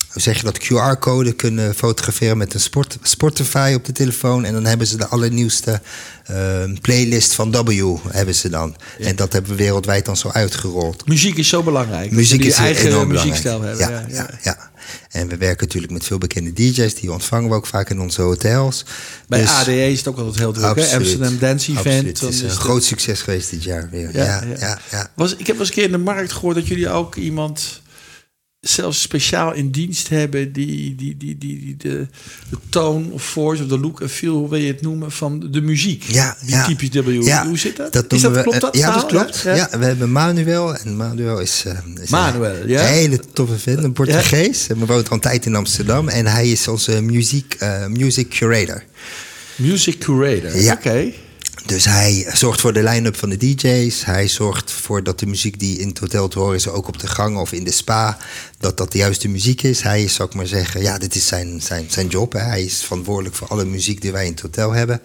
[0.10, 4.46] hoe zeg je dat, QR-code kunnen fotograferen met een sport, Spotify op de telefoon.
[4.46, 5.82] En dan hebben ze de allernieuwste
[6.26, 8.76] ehm, playlist van W, hebben ze dan.
[9.00, 11.08] En dat hebben we wereldwijd dan zo uitgerold.
[11.08, 12.12] Muziek is zo belangrijk.
[12.12, 13.92] Muziek is eigen enorm muziekstijl belangrijk.
[13.92, 14.16] hebben.
[14.16, 14.70] Ja, ja, ja.
[15.10, 16.96] En we werken natuurlijk met veel bekende DJ's.
[16.96, 18.86] Die ontvangen we ook vaak in onze hotels.
[19.28, 20.76] Bij Dus- ADE is het ook altijd heel druk.
[20.76, 20.96] Hè?
[20.96, 21.86] Amsterdam Dance Event.
[21.88, 22.20] Absoluut.
[22.20, 24.10] Het is is een groot succes geweest dit jaar weer.
[24.14, 24.80] Ja, ja, ja.
[24.92, 27.16] ja, Was, ik heb wel eens een keer in de markt gehoord dat jullie ook
[27.16, 27.82] iemand
[28.62, 32.08] zelfs speciaal in dienst hebben die, die, die, die, die de,
[32.50, 35.52] de tone of force of de look en feel, hoe wil je het noemen, van
[35.52, 36.04] de muziek.
[36.04, 36.66] Ja, die ja.
[36.66, 37.24] typisch W.
[37.24, 37.94] Ja, Hoe zit dat?
[37.94, 38.78] Dat is dat, we- klopt dat?
[38.78, 39.42] Ja, dat klopt.
[39.44, 39.56] Ja?
[39.56, 40.76] Ja, we hebben Manuel.
[40.76, 42.82] En Manuel is, eh, is Manuel, een ja.
[42.82, 44.68] hele toffe vent, een Portugees.
[44.68, 46.08] We woont al een tijd in Amsterdam.
[46.10, 48.84] En hij is onze muziek, eh, music curator.
[49.56, 50.58] Music curator.
[50.62, 50.74] Ja.
[50.74, 51.12] Oké.
[51.70, 54.06] Dus hij zorgt voor de line-up van de DJ's.
[54.06, 57.00] Hij zorgt voor dat de muziek die in het hotel te horen is, ook op
[57.00, 58.18] de gang of in de spa,
[58.58, 59.82] dat dat de juiste muziek is.
[59.82, 62.34] Hij is, zou ik maar zeggen, ja, dit is zijn, zijn, zijn job.
[62.34, 62.40] Hè.
[62.40, 65.02] Hij is verantwoordelijk voor alle muziek die wij in het hotel hebben.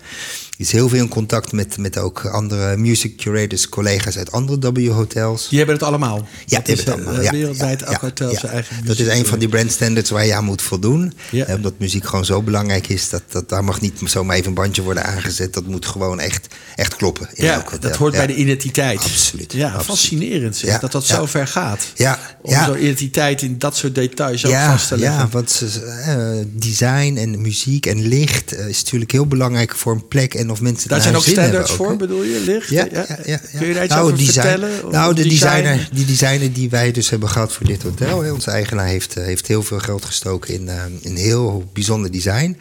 [0.56, 4.72] Hij is heel veel in contact met, met ook andere music curators, collega's uit andere
[4.72, 5.48] W-hotels.
[5.48, 6.16] Die hebben het allemaal.
[6.46, 7.22] Ja, die hebben het eh, allemaal.
[7.22, 8.38] Ja, wereldwijd ja, ja, hotel ja.
[8.38, 11.12] zijn eigen Dat is een van die brandstandards waar je aan moet voldoen.
[11.48, 13.08] Omdat muziek gewoon zo belangrijk is.
[13.08, 15.54] Dat, dat daar mag niet zomaar even een bandje worden aangezet.
[15.54, 17.28] Dat moet gewoon echt, echt kloppen.
[17.34, 18.18] In Ja, elk dat hoort Ja.
[18.18, 18.98] bij de identiteit.
[19.00, 19.86] Absoluut, Ja, absoluut.
[19.86, 21.86] fascinerend zeg, Ja, dat dat zo ver gaat.
[21.94, 22.64] Ja, Om ja.
[22.64, 25.18] zo'n identiteit in dat soort details ook vast te leggen.
[25.18, 25.62] Ja, want
[26.06, 26.16] eh,
[26.52, 30.34] design en muziek en licht eh, is natuurlijk heel belangrijk voor een plek.
[30.34, 31.96] En of mensen Daar zijn ook standards voor, ook, hè.
[31.98, 32.40] bedoel je?
[32.44, 32.68] Licht?
[32.68, 33.40] Ja, ja, ja, ja.
[33.58, 34.70] Kun je daar iets Nou, over design- vertellen?
[34.90, 35.44] Nou, de Design?
[35.62, 38.22] designer, die designer die wij dus hebben gehad voor dit hotel.
[38.22, 40.68] hè, Onze eigenaar heeft, eh, heeft heel veel geld gestoken in,
[41.00, 42.56] in heel bijzonder design.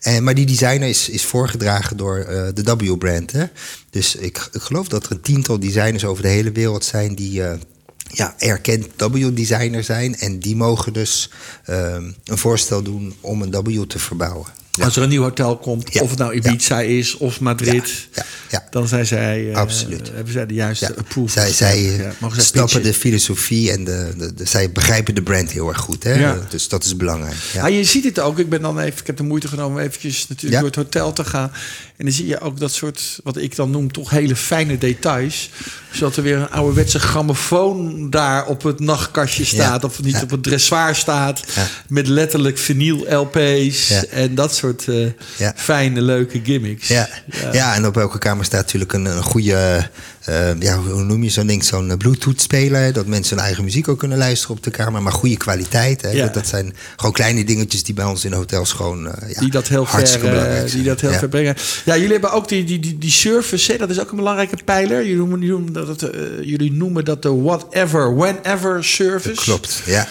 [0.00, 3.32] En, maar die designer is, is voorgedragen door de W-brand.
[3.90, 7.42] Dus ik, ik geloof dat er een tiental designers over de hele wereld zijn die...
[7.42, 7.58] eh,
[8.12, 10.16] ja, erkend W-designer zijn.
[10.16, 11.30] En die mogen dus
[11.64, 14.57] ehm, een voorstel doen om een W te verbouwen.
[14.78, 14.84] Ja.
[14.84, 16.00] Als er een nieuw hotel komt, Ja.
[16.02, 18.08] of het nou Ibiza is of Madrid,
[18.70, 20.10] dan zijn zij, eh, Absoluut.
[20.14, 21.28] hebben zij de juiste approval.
[21.42, 22.82] zij zij snappen pitchen.
[22.82, 26.02] de filosofie en de, de, de- zij begrijpen de brand heel erg goed.
[26.04, 26.34] Hè?
[26.48, 27.36] Dus dat is belangrijk.
[27.52, 27.62] Ja.
[27.64, 28.38] Ah, je ziet het ook.
[28.38, 31.12] Ik ben dan even, ik heb de moeite genomen om eventjes natuurlijk door het hotel
[31.12, 31.50] te gaan.
[31.96, 35.50] En dan zie je ook dat soort, wat ik dan noem, toch hele fijne details.
[35.92, 39.84] Zodat er weer een ouderwetse grammofoon daar op het nachtkastje staat.
[39.84, 41.40] Of niet op het dressoir staat.
[41.88, 44.06] Met letterlijk vinyl LP's.
[44.10, 45.06] En dat soort eh,
[45.38, 45.52] Ja.
[45.56, 46.88] fijne, leuke gimmicks.
[46.88, 47.08] Ja.
[47.52, 47.74] Ja.
[47.74, 49.88] en op elke kamer staat natuurlijk een, een goede,
[50.24, 52.92] eh, ja, hoe noem je zo'n ding, zo'n Bluetooth-speler.
[52.92, 55.02] Dat mensen hun eigen muziek ook kunnen luisteren op de kamer.
[55.02, 56.02] Maar goede kwaliteit.
[56.02, 56.10] Hè?
[56.10, 56.24] Ja.
[56.24, 59.50] Dat, dat zijn gewoon kleine dingetjes die bij ons in hotels gewoon eh, ja, die
[59.50, 61.18] dat heel hartstikke ver, eh, die dat heel Ja.
[61.18, 61.56] ver brengen.
[61.84, 63.78] Ja, jullie hebben ook die, die, die, die service, hè?
[63.78, 64.98] dat is ook een belangrijke pijler.
[65.02, 69.40] Jullie noemen, jullie noemen dat, eh, jullie noemen dat de whatever, whenever service.
[69.42, 70.08] Klopt, ja.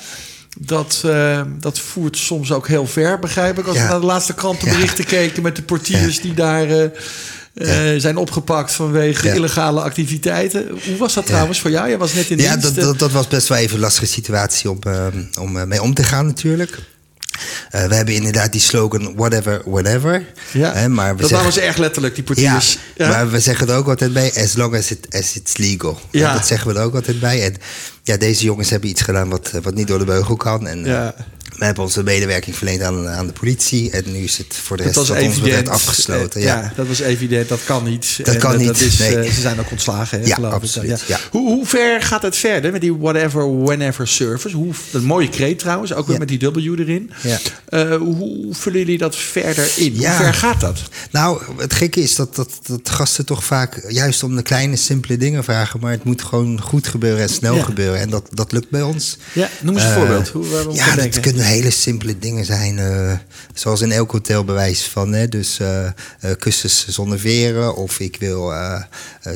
[0.59, 3.67] Dat, eh, dat voert soms ook heel ver, begrijp ik.
[3.67, 3.83] Als Ja.
[3.83, 6.83] we naar de laatste krantenberichten keken met de portiers die daar eh,
[7.93, 9.33] eh, zijn opgepakt vanwege Ja.
[9.33, 10.67] illegale activiteiten.
[10.85, 11.87] Hoe was dat trouwens voor jou?
[11.89, 12.75] Jij was net in Ja, dienst.
[12.75, 15.05] dat, dat, dat was best wel even een lastige situatie om, eh,
[15.39, 16.79] om mee om te gaan natuurlijk.
[17.69, 20.25] Eh, we hebben inderdaad die slogan whatever, whenever.
[20.51, 20.73] ja.
[20.73, 22.77] Hè, maar we dat zeggen, was erg letterlijk, die portiers.
[22.95, 25.99] Ja, maar we zeggen er ook altijd bij, as long as, it, as it's legal.
[26.11, 26.33] Ja.
[26.33, 27.43] Dat zeggen we er ook altijd bij.
[27.43, 27.55] En
[28.03, 30.67] ja, deze jongens hebben iets gedaan wat, wat niet door de beugel kan.
[30.67, 31.15] En eh, Ja.
[31.57, 33.91] We hebben onze medewerking verleend aan, aan de politie.
[33.91, 35.69] En nu is het voor de Dat rest was wat ons evident.
[35.69, 36.41] afgesloten.
[36.41, 36.73] Ja.
[36.75, 37.49] dat was evident.
[37.49, 38.17] Dat kan niet.
[38.17, 39.15] Dat En kan Dat niet, is, nee.
[39.17, 40.61] eh, ze zijn ook ontslagen, hè, Ja, geloof ik.
[40.61, 41.19] absoluut, ja.
[41.31, 44.55] Hoe, hoe ver gaat het verder met die whatever, whenever service?
[44.55, 47.11] Hoe, een mooie kreet trouwens, ook weer met die W erin.
[47.23, 47.37] Ja.
[47.69, 49.93] Eh, hoe, vullen jullie dat verder in?
[49.99, 50.15] Ja.
[50.15, 50.81] Hoe ver gaat dat?
[51.11, 55.17] Nou, het gekke is dat, dat, dat gasten toch vaak juist om de kleine, simpele
[55.17, 55.79] dingen vragen.
[55.79, 57.99] Maar het moet gewoon goed gebeuren en snel gebeuren.
[57.99, 59.17] En dat, dat lukt bij ons.
[59.33, 60.27] Ja, noem eens een Eh, voorbeeld.
[60.27, 61.21] Hoe, we ja, dat denken.
[61.21, 62.79] kunnen hele simpele dingen zijn.
[62.79, 63.13] eh,
[63.53, 65.13] zoals in elk hotel bewijs van.
[65.13, 65.89] Hè, dus eh,
[66.39, 67.75] kussens zonder veren.
[67.75, 68.53] Of ik wil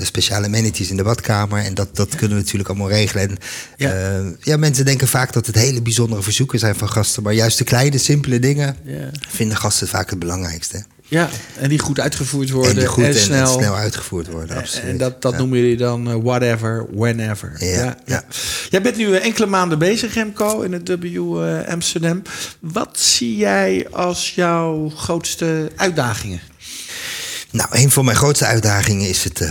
[0.01, 1.63] speciale amenities in de badkamer.
[1.63, 3.29] En dat, dat kunnen we natuurlijk allemaal regelen.
[3.29, 3.37] En,
[3.77, 3.93] Ja.
[3.93, 4.31] ja.
[4.39, 7.23] ja, mensen denken vaak dat het hele bijzondere verzoeken zijn van gasten.
[7.23, 9.09] Maar juist de kleine, simpele dingen Ja.
[9.29, 10.85] vinden gasten vaak het belangrijkste.
[11.11, 13.47] Ja, en die goed uitgevoerd worden en die goed en, en, en snel.
[13.59, 14.89] snel uitgevoerd worden, absoluut.
[14.89, 15.37] En dat, dat Ja.
[15.37, 17.55] noemen jullie dan eh, whatever, whenever.
[17.59, 18.23] Ja, ja.
[18.69, 21.03] Jij bent nu eh, enkele maanden bezig, Remco, in het W
[21.43, 22.21] eh, Amsterdam.
[22.59, 26.41] Wat zie jij als jouw grootste uitdagingen?
[27.51, 29.49] Nou, een van mijn grootste uitdagingen is het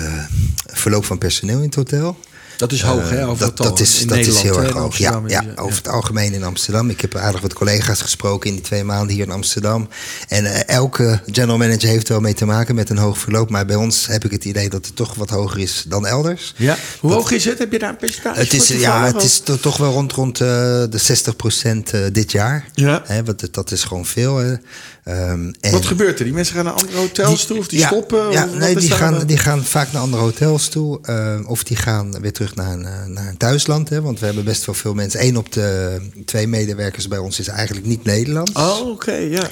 [0.67, 2.19] verloop van personeel in het hotel.
[2.61, 3.19] Dat is hoog, hè?
[3.21, 4.97] Eh, Over dat, het dat is, in dat is Nederland, heel hè, erg hoog.
[4.99, 6.91] Ja, ja, is- over het algemeen in Amsterdam.
[6.91, 9.89] Ik heb aardig wat collega's gesproken in die twee maanden hier in Amsterdam.
[10.29, 13.51] En eh, elke general manager heeft er wel mee te maken met een hoog verloop.
[13.51, 16.55] Maar bij ons heb ik het idee dat het toch wat hoger is dan elders.
[16.57, 16.77] Ja.
[17.01, 17.59] Hoe hoog is het?
[17.59, 20.41] Heb je daar een percentage Het is, ja, het is to- toch wel rond, rond
[20.41, 20.47] eh,
[20.91, 22.65] de 60% dit jaar.
[22.75, 23.03] Ja.
[23.07, 24.59] Hè, want dat is gewoon veel.
[25.05, 26.25] Ehm, en- Wat gebeurt er?
[26.25, 28.31] Die mensen gaan naar andere hotels toe of die ja, stoppen?
[28.31, 30.99] Ja, Of nee, die gaan, die gaan vaak naar andere hotels toe.
[31.03, 33.89] eh, of die gaan weer terug naar, een, eh, naar een thuisland.
[33.89, 35.25] Hè, want we hebben best wel veel mensen.
[35.25, 38.53] Eén op de twee medewerkers bij ons is eigenlijk niet Nederlands.
[38.53, 39.49] Oh, oké, ja.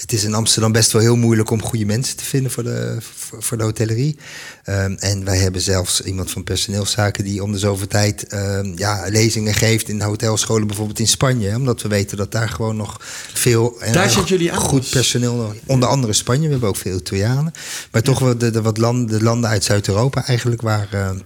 [0.00, 2.96] Het is in Amsterdam best wel heel moeilijk om goede mensen te vinden voor de,
[3.16, 4.16] voor, voor de hotellerie.
[4.62, 9.04] Ehm, en wij hebben zelfs iemand van personeelszaken die om de zoveel tijd ehm, ja,
[9.08, 11.56] lezingen geeft in hotelscholen, bijvoorbeeld in Spanje.
[11.56, 12.96] Omdat we weten dat daar gewoon nog
[13.34, 14.90] veel en Daar jullie goed dus.
[14.90, 15.54] personeel.
[15.66, 17.52] Onder andere Spanje, we hebben ook veel Italianen.
[17.90, 20.88] Maar toch wel de, de, wat landen, de landen uit Zuid-Europa eigenlijk waar.
[20.90, 21.18] ehm,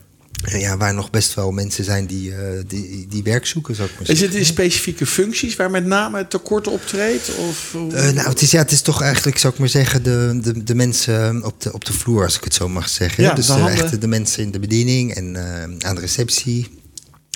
[0.44, 3.99] ja, waar nog best wel mensen zijn die, eh, die, die werk zoeken, zou ik
[3.99, 7.31] maar Is het in specifieke functies waar met name het tekort optreedt?
[7.49, 10.38] Of, Eh, nou, het is, ja, het is toch eigenlijk, zou ik maar zeggen, de,
[10.42, 13.25] de, de mensen op de, op de vloer, als ik het zo mag zeggen.
[13.25, 16.68] Ja, dus de eh, echt de mensen in de bediening en eh, aan de receptie.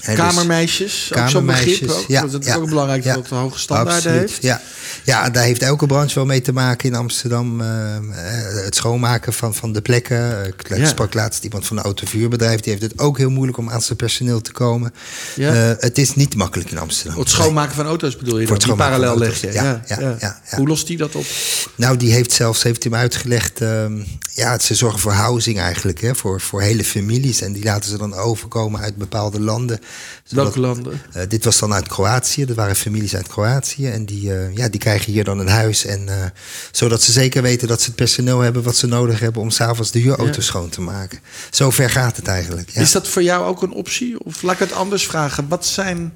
[0.00, 1.08] Hè, dus- Kamermeisjes,
[1.78, 1.90] begrip.
[1.90, 4.42] Ook, ja, het is ja, ook belangrijk ja, dat het hoge standaarden absoluut, heeft.
[4.42, 4.60] Ja.
[5.04, 7.60] ja, daar heeft elke branche wel mee te maken in Amsterdam.
[7.60, 7.66] eh,
[8.64, 10.46] het schoonmaken van, van de plekken.
[10.46, 10.86] Ik Ja.
[10.86, 12.60] sprak laatst iemand van een autovuurbedrijf.
[12.60, 14.94] Die heeft het ook heel moeilijk om aan zijn personeel te komen.
[15.36, 15.52] Ja.
[15.70, 17.18] Eh, het is niet makkelijk in Amsterdam.
[17.18, 19.52] Het schoonmaken van auto's bedoel je Voor het schoonmaken parallel leg je.
[19.52, 19.82] ja,
[20.20, 20.40] ja.
[20.50, 21.24] Hoe lost die dat op?
[21.74, 23.92] Nou, die heeft zelfs, heeft me uitgelegd, ehm,
[24.34, 27.40] ja, ze zorgen voor housing eigenlijk, hè, voor, voor hele families.
[27.40, 29.78] En die laten ze dan overkomen uit bepaalde landen.
[30.28, 31.00] Welke landen?
[31.12, 33.88] Eh, dit was dan uit Kroatië, dat waren families uit Kroatië.
[33.88, 35.84] En die, eh, ja, die krijgen hier dan een huis.
[35.84, 36.24] En, eh,
[36.70, 39.90] zodat ze zeker weten dat ze het personeel hebben wat ze nodig hebben om s'avonds
[39.90, 40.40] de huurauto Ja.
[40.40, 41.18] schoon te maken.
[41.50, 42.70] Zo ver gaat het eigenlijk.
[42.70, 42.80] Ja.
[42.80, 44.24] Is dat voor jou ook een optie?
[44.24, 45.48] Of laat ik het anders vragen.
[45.48, 46.12] Wat zijn...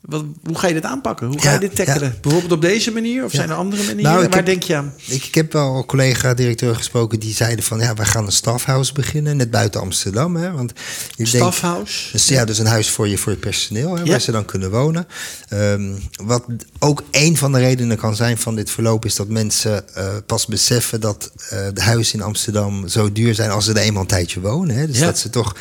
[0.00, 1.26] Wat, hoe ga je dit aanpakken?
[1.26, 2.08] Hoe ga Ja, je dit tackelen?
[2.08, 2.18] ja.
[2.20, 3.24] Bijvoorbeeld op deze manier?
[3.24, 3.36] Of Ja.
[3.38, 4.04] zijn er andere manieren?
[4.12, 4.94] Nou, Waar heb- denk je aan?
[5.06, 7.78] Ik, ik heb wel een collega-directeur gesproken die zeiden van...
[7.80, 10.36] ja, wij gaan een staffhouse beginnen, net buiten Amsterdam.
[10.36, 10.72] Hè, want
[11.16, 12.08] denk- Stafhuis?
[12.12, 14.70] Dus ja, dus een huis voor je, voor je personeel, hè, waar ze dan kunnen
[14.70, 15.06] wonen.
[15.48, 16.44] Ehm, wat
[16.78, 19.04] ook een van de redenen kan zijn van dit verloop...
[19.04, 23.50] is dat mensen eh, pas beseffen dat eh, de huizen in Amsterdam zo duur zijn...
[23.50, 24.76] als ze er eenmaal een tijdje wonen.
[24.76, 24.86] Hè.
[24.86, 25.56] Dus dat ze toch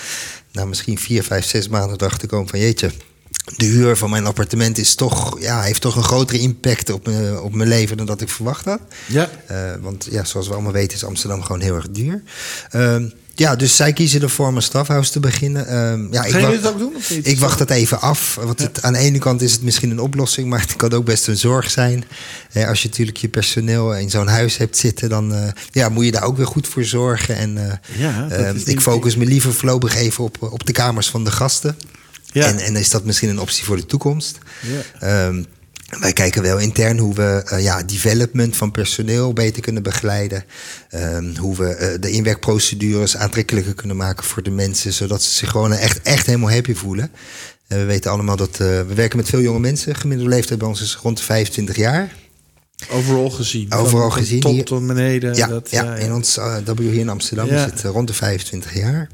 [0.52, 2.60] nou, misschien vier, vijf, zes maanden erachter komen van...
[2.60, 2.92] jeetje,
[3.56, 7.40] de huur van mijn appartement is toch, ja, heeft toch een grotere impact op, me,
[7.44, 7.98] op mijn leven...
[7.98, 8.82] dan dat ik verwacht had.
[9.06, 9.30] Ja.
[9.46, 12.24] Eh, want ja, zoals we allemaal weten is Amsterdam gewoon heel erg duur.
[12.70, 15.68] Ehm, ja, dus zij kiezen ervoor om een stafhuis te beginnen.
[15.68, 17.28] Ehm, ja, ik Gaan jullie het ook doen of niet?
[17.28, 18.36] ik wacht dat even af.
[18.36, 21.06] Want het, aan de ene kant is het misschien een oplossing, maar het kan ook
[21.06, 22.04] best een zorg zijn.
[22.68, 26.12] Als je natuurlijk je personeel in zo'n huis hebt zitten, dan eh, ja, moet je
[26.12, 27.36] daar ook weer goed voor zorgen.
[27.36, 31.10] En eh, Ja, dat ehm, ik focus me liever voorlopig even op, op de kamers
[31.10, 31.78] van de gasten.
[32.32, 32.46] Ja.
[32.46, 34.38] En, en is dat misschien een optie voor de toekomst?
[34.62, 35.28] Ja.
[35.28, 35.44] Ehm,
[36.00, 40.44] wij kijken wel intern hoe we eh, ja, development van personeel beter kunnen begeleiden.
[40.90, 44.94] Ehm, hoe we eh, de inwerkprocedures aantrekkelijker kunnen maken voor de mensen.
[44.94, 47.12] Zodat ze zich gewoon echt, echt helemaal happy voelen.
[47.68, 49.96] En we weten allemaal dat eh, we werken met veel jonge mensen.
[49.96, 52.16] Gemiddelde leeftijd bij ons is rond de 25 jaar.
[52.92, 53.74] Overal gezien.
[53.74, 54.66] Overal gezien hier.
[54.66, 55.36] tot beneden.
[55.36, 57.66] Ja, dat, ja, in ons W hier in Amsterdam Ja.
[57.66, 59.10] is het rond de 25 jaar.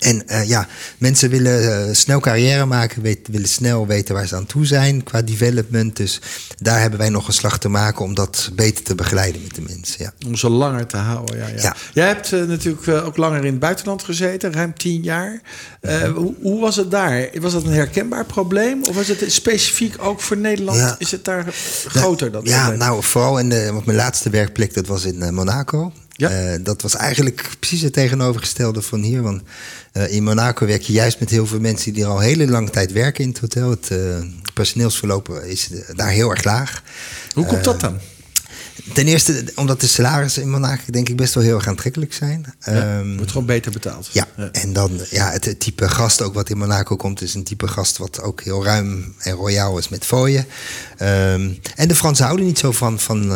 [0.00, 4.36] En eh, ja, mensen willen eh, snel carrière maken, weet- willen snel weten waar ze
[4.36, 5.96] aan toe zijn qua development.
[5.96, 6.20] Dus
[6.58, 9.62] daar hebben wij nog een slag te maken om dat beter te begeleiden met de
[9.68, 9.96] mensen.
[10.04, 10.12] Ja.
[10.26, 11.38] Om ze langer te houden.
[11.38, 11.54] Ja, ja.
[11.62, 11.76] Ja.
[11.92, 15.40] Jij hebt eh, natuurlijk ook langer in het buitenland gezeten, ruim tien jaar.
[15.80, 16.10] Mhm.
[16.10, 17.28] hoe, hoe was het daar?
[17.40, 18.84] Was dat een herkenbaar probleem?
[18.84, 20.78] Of was het specifiek ook voor Nederland?
[20.78, 20.94] Ja.
[20.98, 21.46] Is het daar
[21.86, 22.32] groter?
[22.32, 22.78] Dat ja, probleem?
[22.78, 25.92] nou vooral in de, op mijn laatste werkplek, dat was in Monaco.
[26.20, 26.28] Ja.
[26.30, 29.22] Eh, dat was eigenlijk precies het tegenovergestelde van hier.
[29.22, 29.42] Want
[29.92, 32.70] eh, in Monaco werk je juist met heel veel mensen die er al hele lange
[32.70, 33.70] tijd werken in het hotel.
[33.70, 33.98] Het eh,
[34.54, 36.82] personeelsverloop is daar heel erg laag.
[37.34, 37.98] Hoe komt dat dan?
[38.92, 42.54] Ten eerste omdat de salarissen in Monaco denk ik best wel heel erg aantrekkelijk zijn.
[42.64, 44.08] Ja, Ehm, wordt gewoon beter betaald.
[44.12, 47.44] ja, en dan ja, het, het type gast ook wat in Monaco komt, is een
[47.44, 50.46] type gast wat ook heel ruim en royaal is met fooien.
[50.96, 53.32] Ehm, en de Fransen houden niet zo van, van,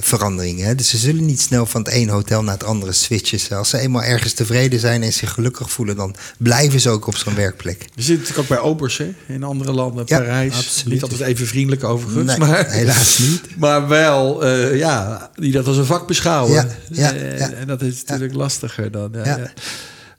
[0.00, 0.66] veranderingen.
[0.66, 0.74] Hè?
[0.74, 3.56] Dus ze zullen niet snel van het ene hotel naar het andere switchen.
[3.56, 7.16] Als ze eenmaal ergens tevreden zijn en zich gelukkig voelen, dan blijven ze ook op
[7.16, 7.78] zo'n werkplek.
[7.94, 9.14] We zitten natuurlijk ook bij obers hè?
[9.28, 10.56] in andere landen, Ja, Parijs.
[10.56, 10.92] absoluut.
[10.92, 13.40] Niet altijd even vriendelijk overigens, Nee, maar helaas niet.
[13.58, 16.54] Maar wel, eh, ja, die dat als een vak beschouwen.
[16.54, 17.50] Ja, ja, Eh, ja.
[17.52, 19.10] En dat is natuurlijk lastiger dan.
[19.24, 19.52] ja.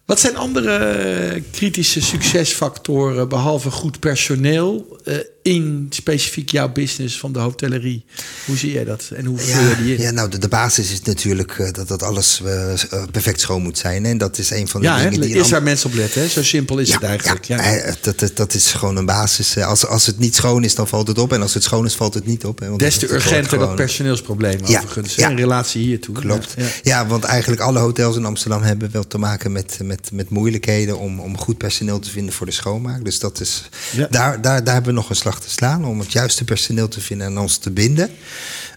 [0.05, 7.39] Wat zijn andere kritische succesfactoren behalve goed personeel eh, in specifiek jouw business van de
[7.39, 8.05] hotellerie?
[8.45, 10.01] Hoe zie jij dat en hoe vul je Ja, die in?
[10.01, 12.73] ja, nou, de, de basis is natuurlijk eh, dat, dat alles eh,
[13.11, 14.05] perfect schoon moet zijn.
[14.05, 15.35] En dat is een van de Ja, hè, dingen die...
[15.37, 16.21] is waar mensen op letten.
[16.21, 16.27] Hè?
[16.27, 17.45] Zo simpel is het eigenlijk.
[17.45, 17.93] Ja.
[18.01, 19.57] Dat, dat, dat is gewoon een basis.
[19.57, 21.33] Als, als het niet schoon is, dan valt het op.
[21.33, 22.59] En als het schoon is, valt het niet op.
[22.59, 22.67] hè.
[22.67, 25.15] Want Des te urgenter dat personeelsprobleem Ja, overigens.
[25.15, 25.29] ja.
[25.29, 26.15] In relatie hiertoe.
[26.15, 26.53] Klopt.
[26.57, 27.07] Ja, Ja, ja.
[27.07, 31.19] want eigenlijk alle hotels in Amsterdam hebben wel te maken met, met, met moeilijkheden om,
[31.19, 33.05] om goed personeel te vinden voor de schoonmaak.
[33.05, 34.07] Dus dat is, Ja.
[34.09, 37.01] daar, daar, daar hebben we nog een slag te slaan om het juiste personeel te
[37.01, 38.09] vinden en ons te binden.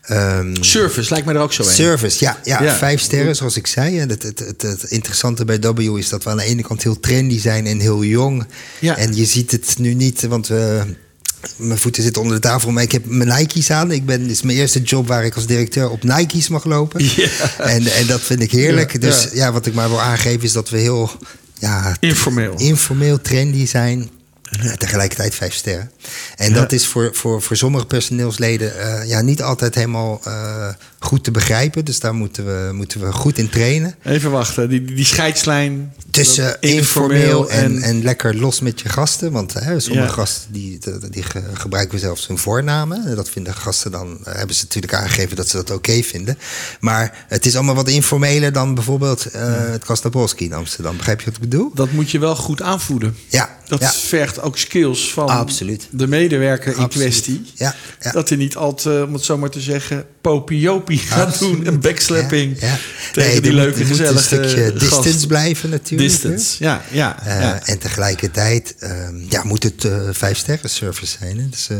[0.02, 1.68] Ehm, Service lijkt mij er ook zo een.
[1.70, 2.74] Service, ja, ja, Ja.
[2.74, 3.98] vijf sterren zoals ik zei.
[3.98, 6.82] En Het, het, het, het interessante bij W is dat we aan de ene kant
[6.82, 8.46] heel trendy zijn en heel jong.
[8.80, 8.96] Ja.
[8.96, 10.82] En je ziet het nu niet, want we,
[11.56, 13.90] mijn voeten zitten onder de tafel, maar ik heb mijn Nike's aan.
[13.90, 17.04] Ik ben, dit is mijn eerste job waar ik als directeur op Nike's mag lopen.
[17.16, 17.28] Ja.
[17.58, 18.92] En, en dat vind ik heerlijk.
[18.92, 19.28] Ja, dus ja.
[19.32, 19.52] ja.
[19.52, 21.10] wat ik maar wil aangeven is dat we heel
[21.58, 22.54] ja, Informeel.
[22.58, 24.10] informeel, trendy zijn.
[24.50, 25.90] En tegelijkertijd vijf sterren.
[26.36, 26.54] En Ja.
[26.54, 31.30] dat is voor, voor, voor sommige personeelsleden eh, ja, niet altijd helemaal eh, goed te
[31.30, 31.84] begrijpen.
[31.84, 33.94] Dus daar moeten we, moeten we goed in trainen.
[34.02, 39.32] Even wachten, die, die scheidslijn Tussen informeel en, en, lekker los met je gasten.
[39.32, 40.12] Want hè, sommige Ja.
[40.12, 43.16] gasten die, die, die ge- gebruiken zelfs hun voornamen.
[43.16, 46.38] Dat vinden gasten dan, eh, hebben ze natuurlijk aangegeven dat ze dat oké vinden.
[46.80, 50.96] Maar het is allemaal wat informeler dan bijvoorbeeld eh het Kastapolski in Amsterdam.
[50.96, 51.70] Begrijp je wat ik bedoel?
[51.74, 53.16] dat moet je wel goed aanvoeden.
[53.28, 53.90] Ja, Dat ja.
[53.92, 55.88] vergt ook skills van Absoluut.
[55.90, 57.08] de medewerker in Absoluut.
[57.08, 57.50] kwestie.
[57.54, 58.10] Ja, ja.
[58.12, 60.04] Dat hij niet altijd, om het zo maar te zeggen,
[60.88, 61.56] gaat Absoluut.
[61.56, 61.66] doen.
[61.74, 62.78] Een backslapping Ja, ja.
[63.12, 64.78] tegen Nee, die leuke, moet- een stukje gast.
[64.80, 66.10] distance blijven natuurlijk.
[66.10, 66.82] Distance, ja.
[66.90, 67.60] ja, Eh, ja.
[67.66, 71.38] En tegelijkertijd ehm, ja, moet het eh vijf sterren service zijn.
[71.38, 71.48] Hè?
[71.48, 71.76] Dus eh,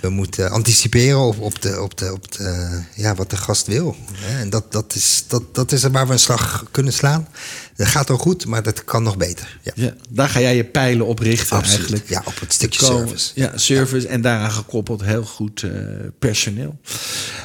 [0.00, 3.96] we moeten anticiperen op, op, de, op, de, op de, ja, wat de gast wil.
[4.14, 4.40] Hè?
[4.40, 7.28] En dat, dat, is, dat, dat is waar we een slag kunnen slaan.
[7.76, 9.58] Dat gaat al goed, maar dat kan nog beter.
[9.62, 9.72] Ja.
[9.74, 11.78] Ja, daar ga jij je pijlen op richten Absoluut.
[11.78, 12.08] eigenlijk.
[12.08, 13.30] Ja, op het stukje Komen- service.
[13.34, 15.70] Ja, service en daaraan gekoppeld heel goed eh,
[16.18, 16.78] personeel.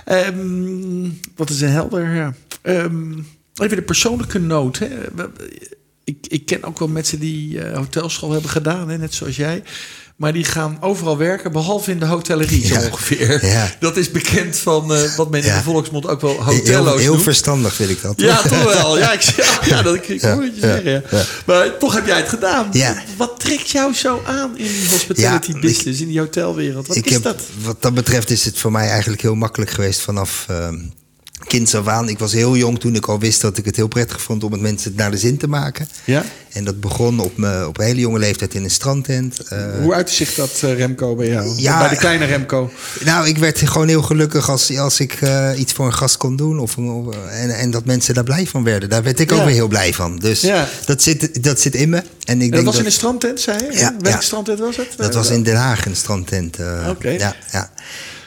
[0.06, 2.34] Ehm, wat is een helder.
[2.62, 3.12] Ehm,
[3.56, 4.80] even de persoonlijke noot.
[4.80, 4.88] Hè.
[6.04, 9.64] Ik, ik ken ook wel mensen die eh, hotelschool hebben gedaan, hè, net zoals jij.
[10.18, 13.46] Maar die gaan overal werken, behalve in de hotellerie zo ongeveer.
[13.46, 13.72] Ja.
[13.80, 17.12] Dat is bekend van eh, wat men in de volksmond ook wel Heel, hotelloos heel
[17.12, 17.24] noemt.
[17.24, 18.14] verstandig vind ik dat.
[18.22, 18.98] Ja, toch wel.
[18.98, 19.22] Ja, ik,
[19.66, 21.04] ja, dat ik, ik het je zeggen.
[21.46, 22.68] Maar toch heb jij het gedaan.
[22.72, 23.04] Ja.
[23.18, 26.88] Wat trekt jou zo aan in die hospitality business, in die hotelwereld?
[26.88, 27.42] Wat is heb, dat?
[27.62, 30.76] Wat dat betreft is het voor mij eigenlijk heel makkelijk geweest vanaf ehm
[31.48, 32.10] kinds af aan.
[32.10, 34.52] Ik was heel jong toen ik al wist dat ik het heel prettig vond om
[34.52, 35.88] het mensen naar de zin te maken.
[36.04, 36.24] Ja?
[36.52, 39.40] En dat begon op, me, op een hele jonge leeftijd in een strandtent.
[39.40, 41.54] Eh, Hoe uitte zich dat, eh, Remco, bij jou?
[41.58, 42.72] Ja, bij de kleine Remco.
[43.04, 46.36] nou, ik werd gewoon heel gelukkig als, als ik eh, iets voor een gast kon
[46.36, 46.60] doen.
[46.60, 46.78] Of,
[47.30, 48.90] en, en dat mensen daar blij van werden.
[48.90, 50.18] Daar werd ik ook weer heel blij van.
[50.18, 50.68] Dus Ja.
[50.86, 51.98] dat, zit, dat zit in me.
[51.98, 53.78] En ik En dat denk was dat, in een strandtent, zei je?
[53.78, 54.88] Ja, Welke strandtent was het?
[54.98, 56.58] dat was in Den Haag een strandtent.
[56.90, 57.10] Oké.
[57.10, 57.72] Ja, ja.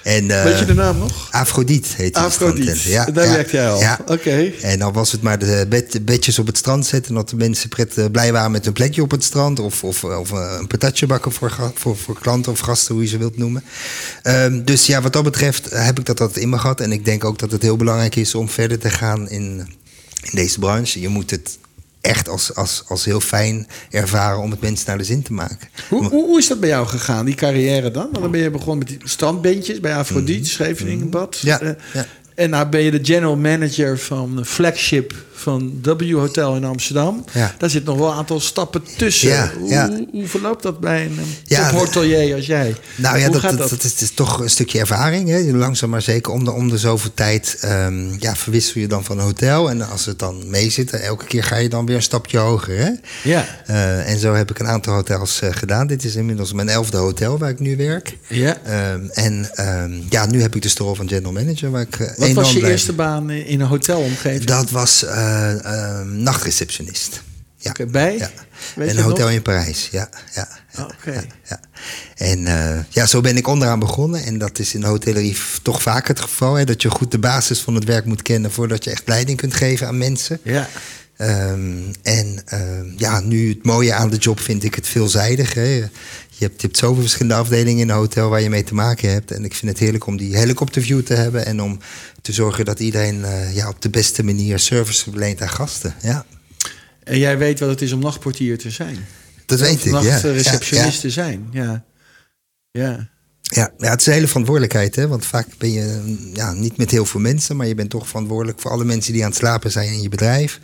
[0.03, 1.29] En, eh, Weet je de naam nog?
[1.31, 2.63] Afrodite heet Afrodite.
[2.63, 2.83] strandtent.
[2.83, 3.81] Ja, Daar ja, werkte jij al.
[3.81, 3.99] Ja.
[4.07, 4.53] Oké.
[4.61, 7.11] En dan was het maar de bed, de bedjes op het strand zetten...
[7.11, 9.59] en dat de mensen pret, eh, blij waren met een plekje op het strand...
[9.59, 13.09] of, of, of eh, een patatje bakken voor, voor, voor klanten of gasten, hoe je
[13.09, 13.65] ze wilt noemen.
[14.23, 16.81] Ehm, dus ja, wat dat betreft eh, heb ik dat altijd in me gehad.
[16.81, 19.77] En ik denk ook dat het heel belangrijk is om verder te gaan in,
[20.23, 21.01] in deze branche.
[21.01, 21.59] Je moet het
[22.01, 25.69] echt als, als, als heel fijn ervaren om het mensen naar de zin te maken.
[25.89, 28.03] Hoe, hoe, hoe is dat bij jou gegaan, die carrière dan?
[28.11, 30.49] Want dan ben je begonnen met die strandbandjes bij Afrodite.
[31.43, 31.47] Mhm.
[31.47, 32.07] Ja, Eh, ja.
[32.35, 37.25] En nou ben je de general manager van de flagship van W Hotel in Amsterdam.
[37.33, 37.55] Ja.
[37.59, 39.29] Daar zit nog wel een aantal stappen tussen.
[39.29, 39.91] Ja, hoe, ja.
[40.11, 42.75] hoe verloopt dat bij een Ja, hotelier als jij?
[42.97, 43.71] Nou ja, dat, dat, dat?
[43.71, 45.29] dat is, toch een stukje ervaring.
[45.29, 45.53] Hè?
[45.53, 49.19] Langzaam maar zeker om de, om de zoveel tijd ehm, ja, verwissel je dan van
[49.19, 49.71] hotel.
[49.71, 52.39] En als het dan mee zit, eh, elke keer ga je dan weer een stapje
[52.39, 52.79] hoger.
[52.79, 52.91] Hè?
[53.23, 53.47] Ja.
[53.67, 55.87] Eh, en zo heb ik een aantal hotels eh, gedaan.
[55.87, 58.19] Dit is inmiddels mijn elfde hotel waar ik nu werk.
[58.27, 58.57] Ja.
[58.65, 61.71] Ehm, en ehm, ja, nu heb ik dus de rol van general manager.
[61.71, 64.45] Waar ik, Wat was je eerste baan in een hotelomgeving?
[64.45, 65.05] Dat was
[65.65, 67.23] ehm, nachtreceptionist.
[67.57, 67.73] Ja.
[67.91, 68.17] Bij?
[68.17, 68.31] Ja.
[68.75, 69.35] Weet een hotel nog?
[69.35, 70.09] in Parijs, ja.
[70.35, 71.13] ja, ja, Oké.
[71.13, 71.61] ja, ja.
[72.15, 74.25] En eh, ja, zo ben ik onderaan begonnen.
[74.25, 76.55] En dat is in de hotellerie toch vaak het geval.
[76.55, 78.51] Hè, dat je goed de basis van het werk moet kennen...
[78.51, 80.41] voordat je echt leiding kunt geven aan mensen.
[80.43, 80.69] Ja.
[81.17, 85.55] Ehm, en ehm, ja, nu het mooie aan de job vind ik het veelzijdig.
[85.55, 85.85] Hè.
[86.41, 89.11] Je, hebt, je hebt zoveel verschillende afdelingen in een hotel waar je mee te maken
[89.11, 89.31] hebt.
[89.31, 91.47] En ik vind het heerlijk om die helikopterview te hebben.
[91.47, 91.79] En om
[92.23, 95.95] te zorgen dat iedereen eh, ja, op de beste manier service verleent aan gasten.
[96.03, 96.25] Ja.
[97.05, 99.07] En jij weet wat het is om nachtportier te zijn.
[99.47, 100.03] Dat weet ik, ja.
[100.03, 101.85] Nachtreceptionist ja, te zijn, ja.
[102.71, 103.09] Ja.
[103.43, 104.97] Ja, ja, het is een hele verantwoordelijkheid.
[104.97, 105.09] Hè?
[105.09, 108.61] Want vaak ben je ja, niet met heel veel mensen, maar je bent toch verantwoordelijk
[108.61, 110.61] voor alle mensen die aan het slapen zijn in je bedrijf.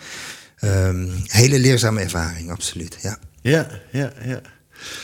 [0.60, 2.96] Um, hele leerzame ervaring, absoluut.
[3.02, 4.12] Ja, ja, ja.
[4.24, 4.40] ja.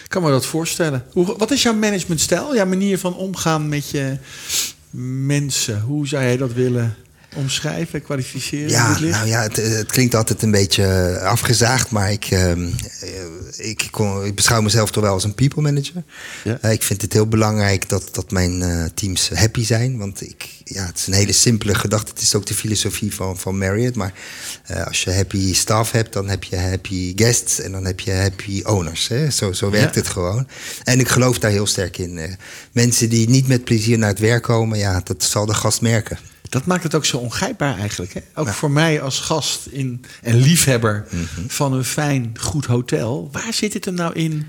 [0.03, 1.05] Ik kan me dat voorstellen.
[1.13, 2.55] Hoe, wat is jouw managementstijl?
[2.55, 4.17] Jouw manier van omgaan met je
[5.27, 5.81] mensen?
[5.81, 6.97] Hoe zou jij dat willen
[7.35, 8.69] omschrijven, kwalificeren?
[8.69, 12.53] Ja, nou ja, het, het, klinkt altijd een beetje afgezaagd, maar ik, uh,
[13.57, 16.03] ik, kon, ik, beschouw mezelf toch wel als een people manager.
[16.45, 16.59] Ja.
[16.65, 20.49] Uh, ik vind het heel belangrijk dat, dat mijn uh, teams happy zijn, want ik,
[20.65, 22.11] ja, het is een hele simpele gedachte.
[22.11, 24.13] Het is ook de filosofie van, van Marriott, maar
[24.87, 28.63] als je happy staff hebt, dan heb je happy guests en dan heb je happy
[28.65, 29.09] owners.
[29.09, 29.31] Hè?
[29.31, 30.01] Zo, zo werkt ja.
[30.01, 30.49] het gewoon.
[30.85, 32.37] En ik geloof daar heel sterk in.
[32.73, 36.19] mensen die niet met plezier naar het werk komen, ja, dat zal de gast merken.
[36.53, 38.15] Dat maakt het ook zo ongrijpbaar eigenlijk.
[38.15, 38.21] Hè?
[38.35, 38.53] Ook ja.
[38.53, 41.51] voor mij als gast in, en liefhebber mm -hmm.
[41.51, 43.29] van een fijn, goed hotel.
[43.33, 44.47] Waar zit het er nou in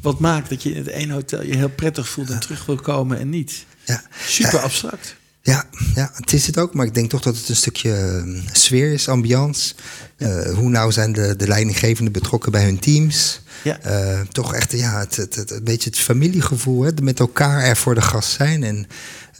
[0.00, 2.76] wat maakt dat je in het ene hotel je heel prettig voelt en terug wil
[2.76, 3.64] komen en niet?
[3.84, 4.02] Ja.
[4.26, 5.16] Super abstract.
[5.42, 6.74] Ja, ja, het is het ook.
[6.74, 9.74] Maar ik denk toch dat het een stukje uh, sfeer is, ambiance.
[10.18, 13.40] Uh, hoe nauw zijn de, de leidinggevenden betrokken bij hun teams?
[13.64, 13.78] Ja.
[13.86, 16.82] Uh, toch echt ja, het, het, het, een beetje het familiegevoel.
[16.82, 16.90] Hè?
[17.02, 18.86] Met elkaar er voor de gast zijn en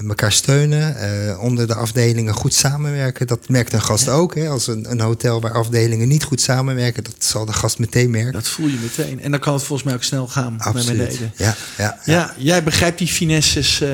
[0.09, 0.97] elkaar steunen.
[1.29, 3.27] Uh, onder de afdelingen goed samenwerken.
[3.27, 4.13] Dat merkt een gast ja.
[4.13, 4.35] ook.
[4.35, 4.49] Hè?
[4.49, 8.33] Als een, een, hotel waar afdelingen niet goed samenwerken, dat zal de gast meteen merken.
[8.33, 9.21] Dat voel je meteen.
[9.21, 10.87] En dan kan het volgens mij ook snel gaan Absoluut.
[10.87, 11.33] naar beneden.
[11.37, 12.13] Ja, ja, ja.
[12.13, 13.89] ja jij begrijpt die finesses uh,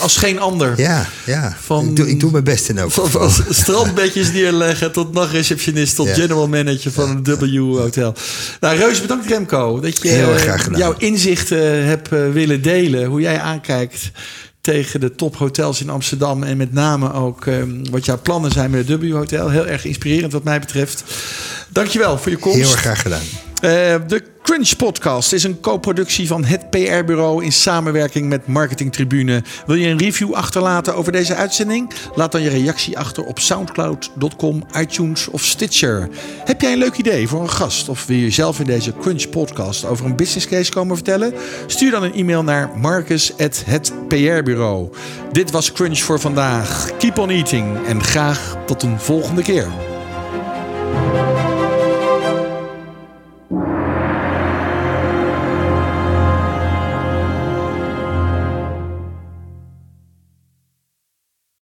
[0.00, 0.80] als geen ander.
[0.80, 1.56] Ja, ja.
[1.60, 2.90] Van, ik, doe, ik doe mijn best in ook.
[2.90, 8.14] Van, van strandbedjes neerleggen tot nachtreceptionist tot general manager van een W-hotel.
[8.60, 13.04] Nou, Reus, bedankt Remco dat je jouw inzichten hebt willen delen.
[13.04, 14.10] Hoe jij aankijkt
[14.60, 16.42] tegen de tophotels in Amsterdam.
[16.42, 19.50] En met name ook um, wat jouw plannen zijn met het W-hotel.
[19.50, 21.04] Heel erg inspirerend wat mij betreft.
[21.68, 22.58] Dankjewel voor je komst.
[22.58, 23.45] Heel erg graag gedaan.
[23.56, 23.62] Uh,
[24.06, 29.42] de Crunch Podcast is een co-productie van het PR-bureau in samenwerking met Marketing Tribune.
[29.66, 31.90] Wil je een review achterlaten over deze uitzending?
[32.14, 36.08] Laat dan je reactie achter op soundcloud.com, iTunes of Stitcher.
[36.44, 39.28] Heb jij een leuk idee voor een gast of wil je zelf in deze Crunch
[39.28, 41.34] Podcast over een business case komen vertellen?
[41.66, 44.88] Stuur dan een e-mail naar marcus@hetprbureau.
[45.32, 46.90] Dit was Crunch voor vandaag.
[46.98, 49.95] Keep on eating en graag tot een volgende keer.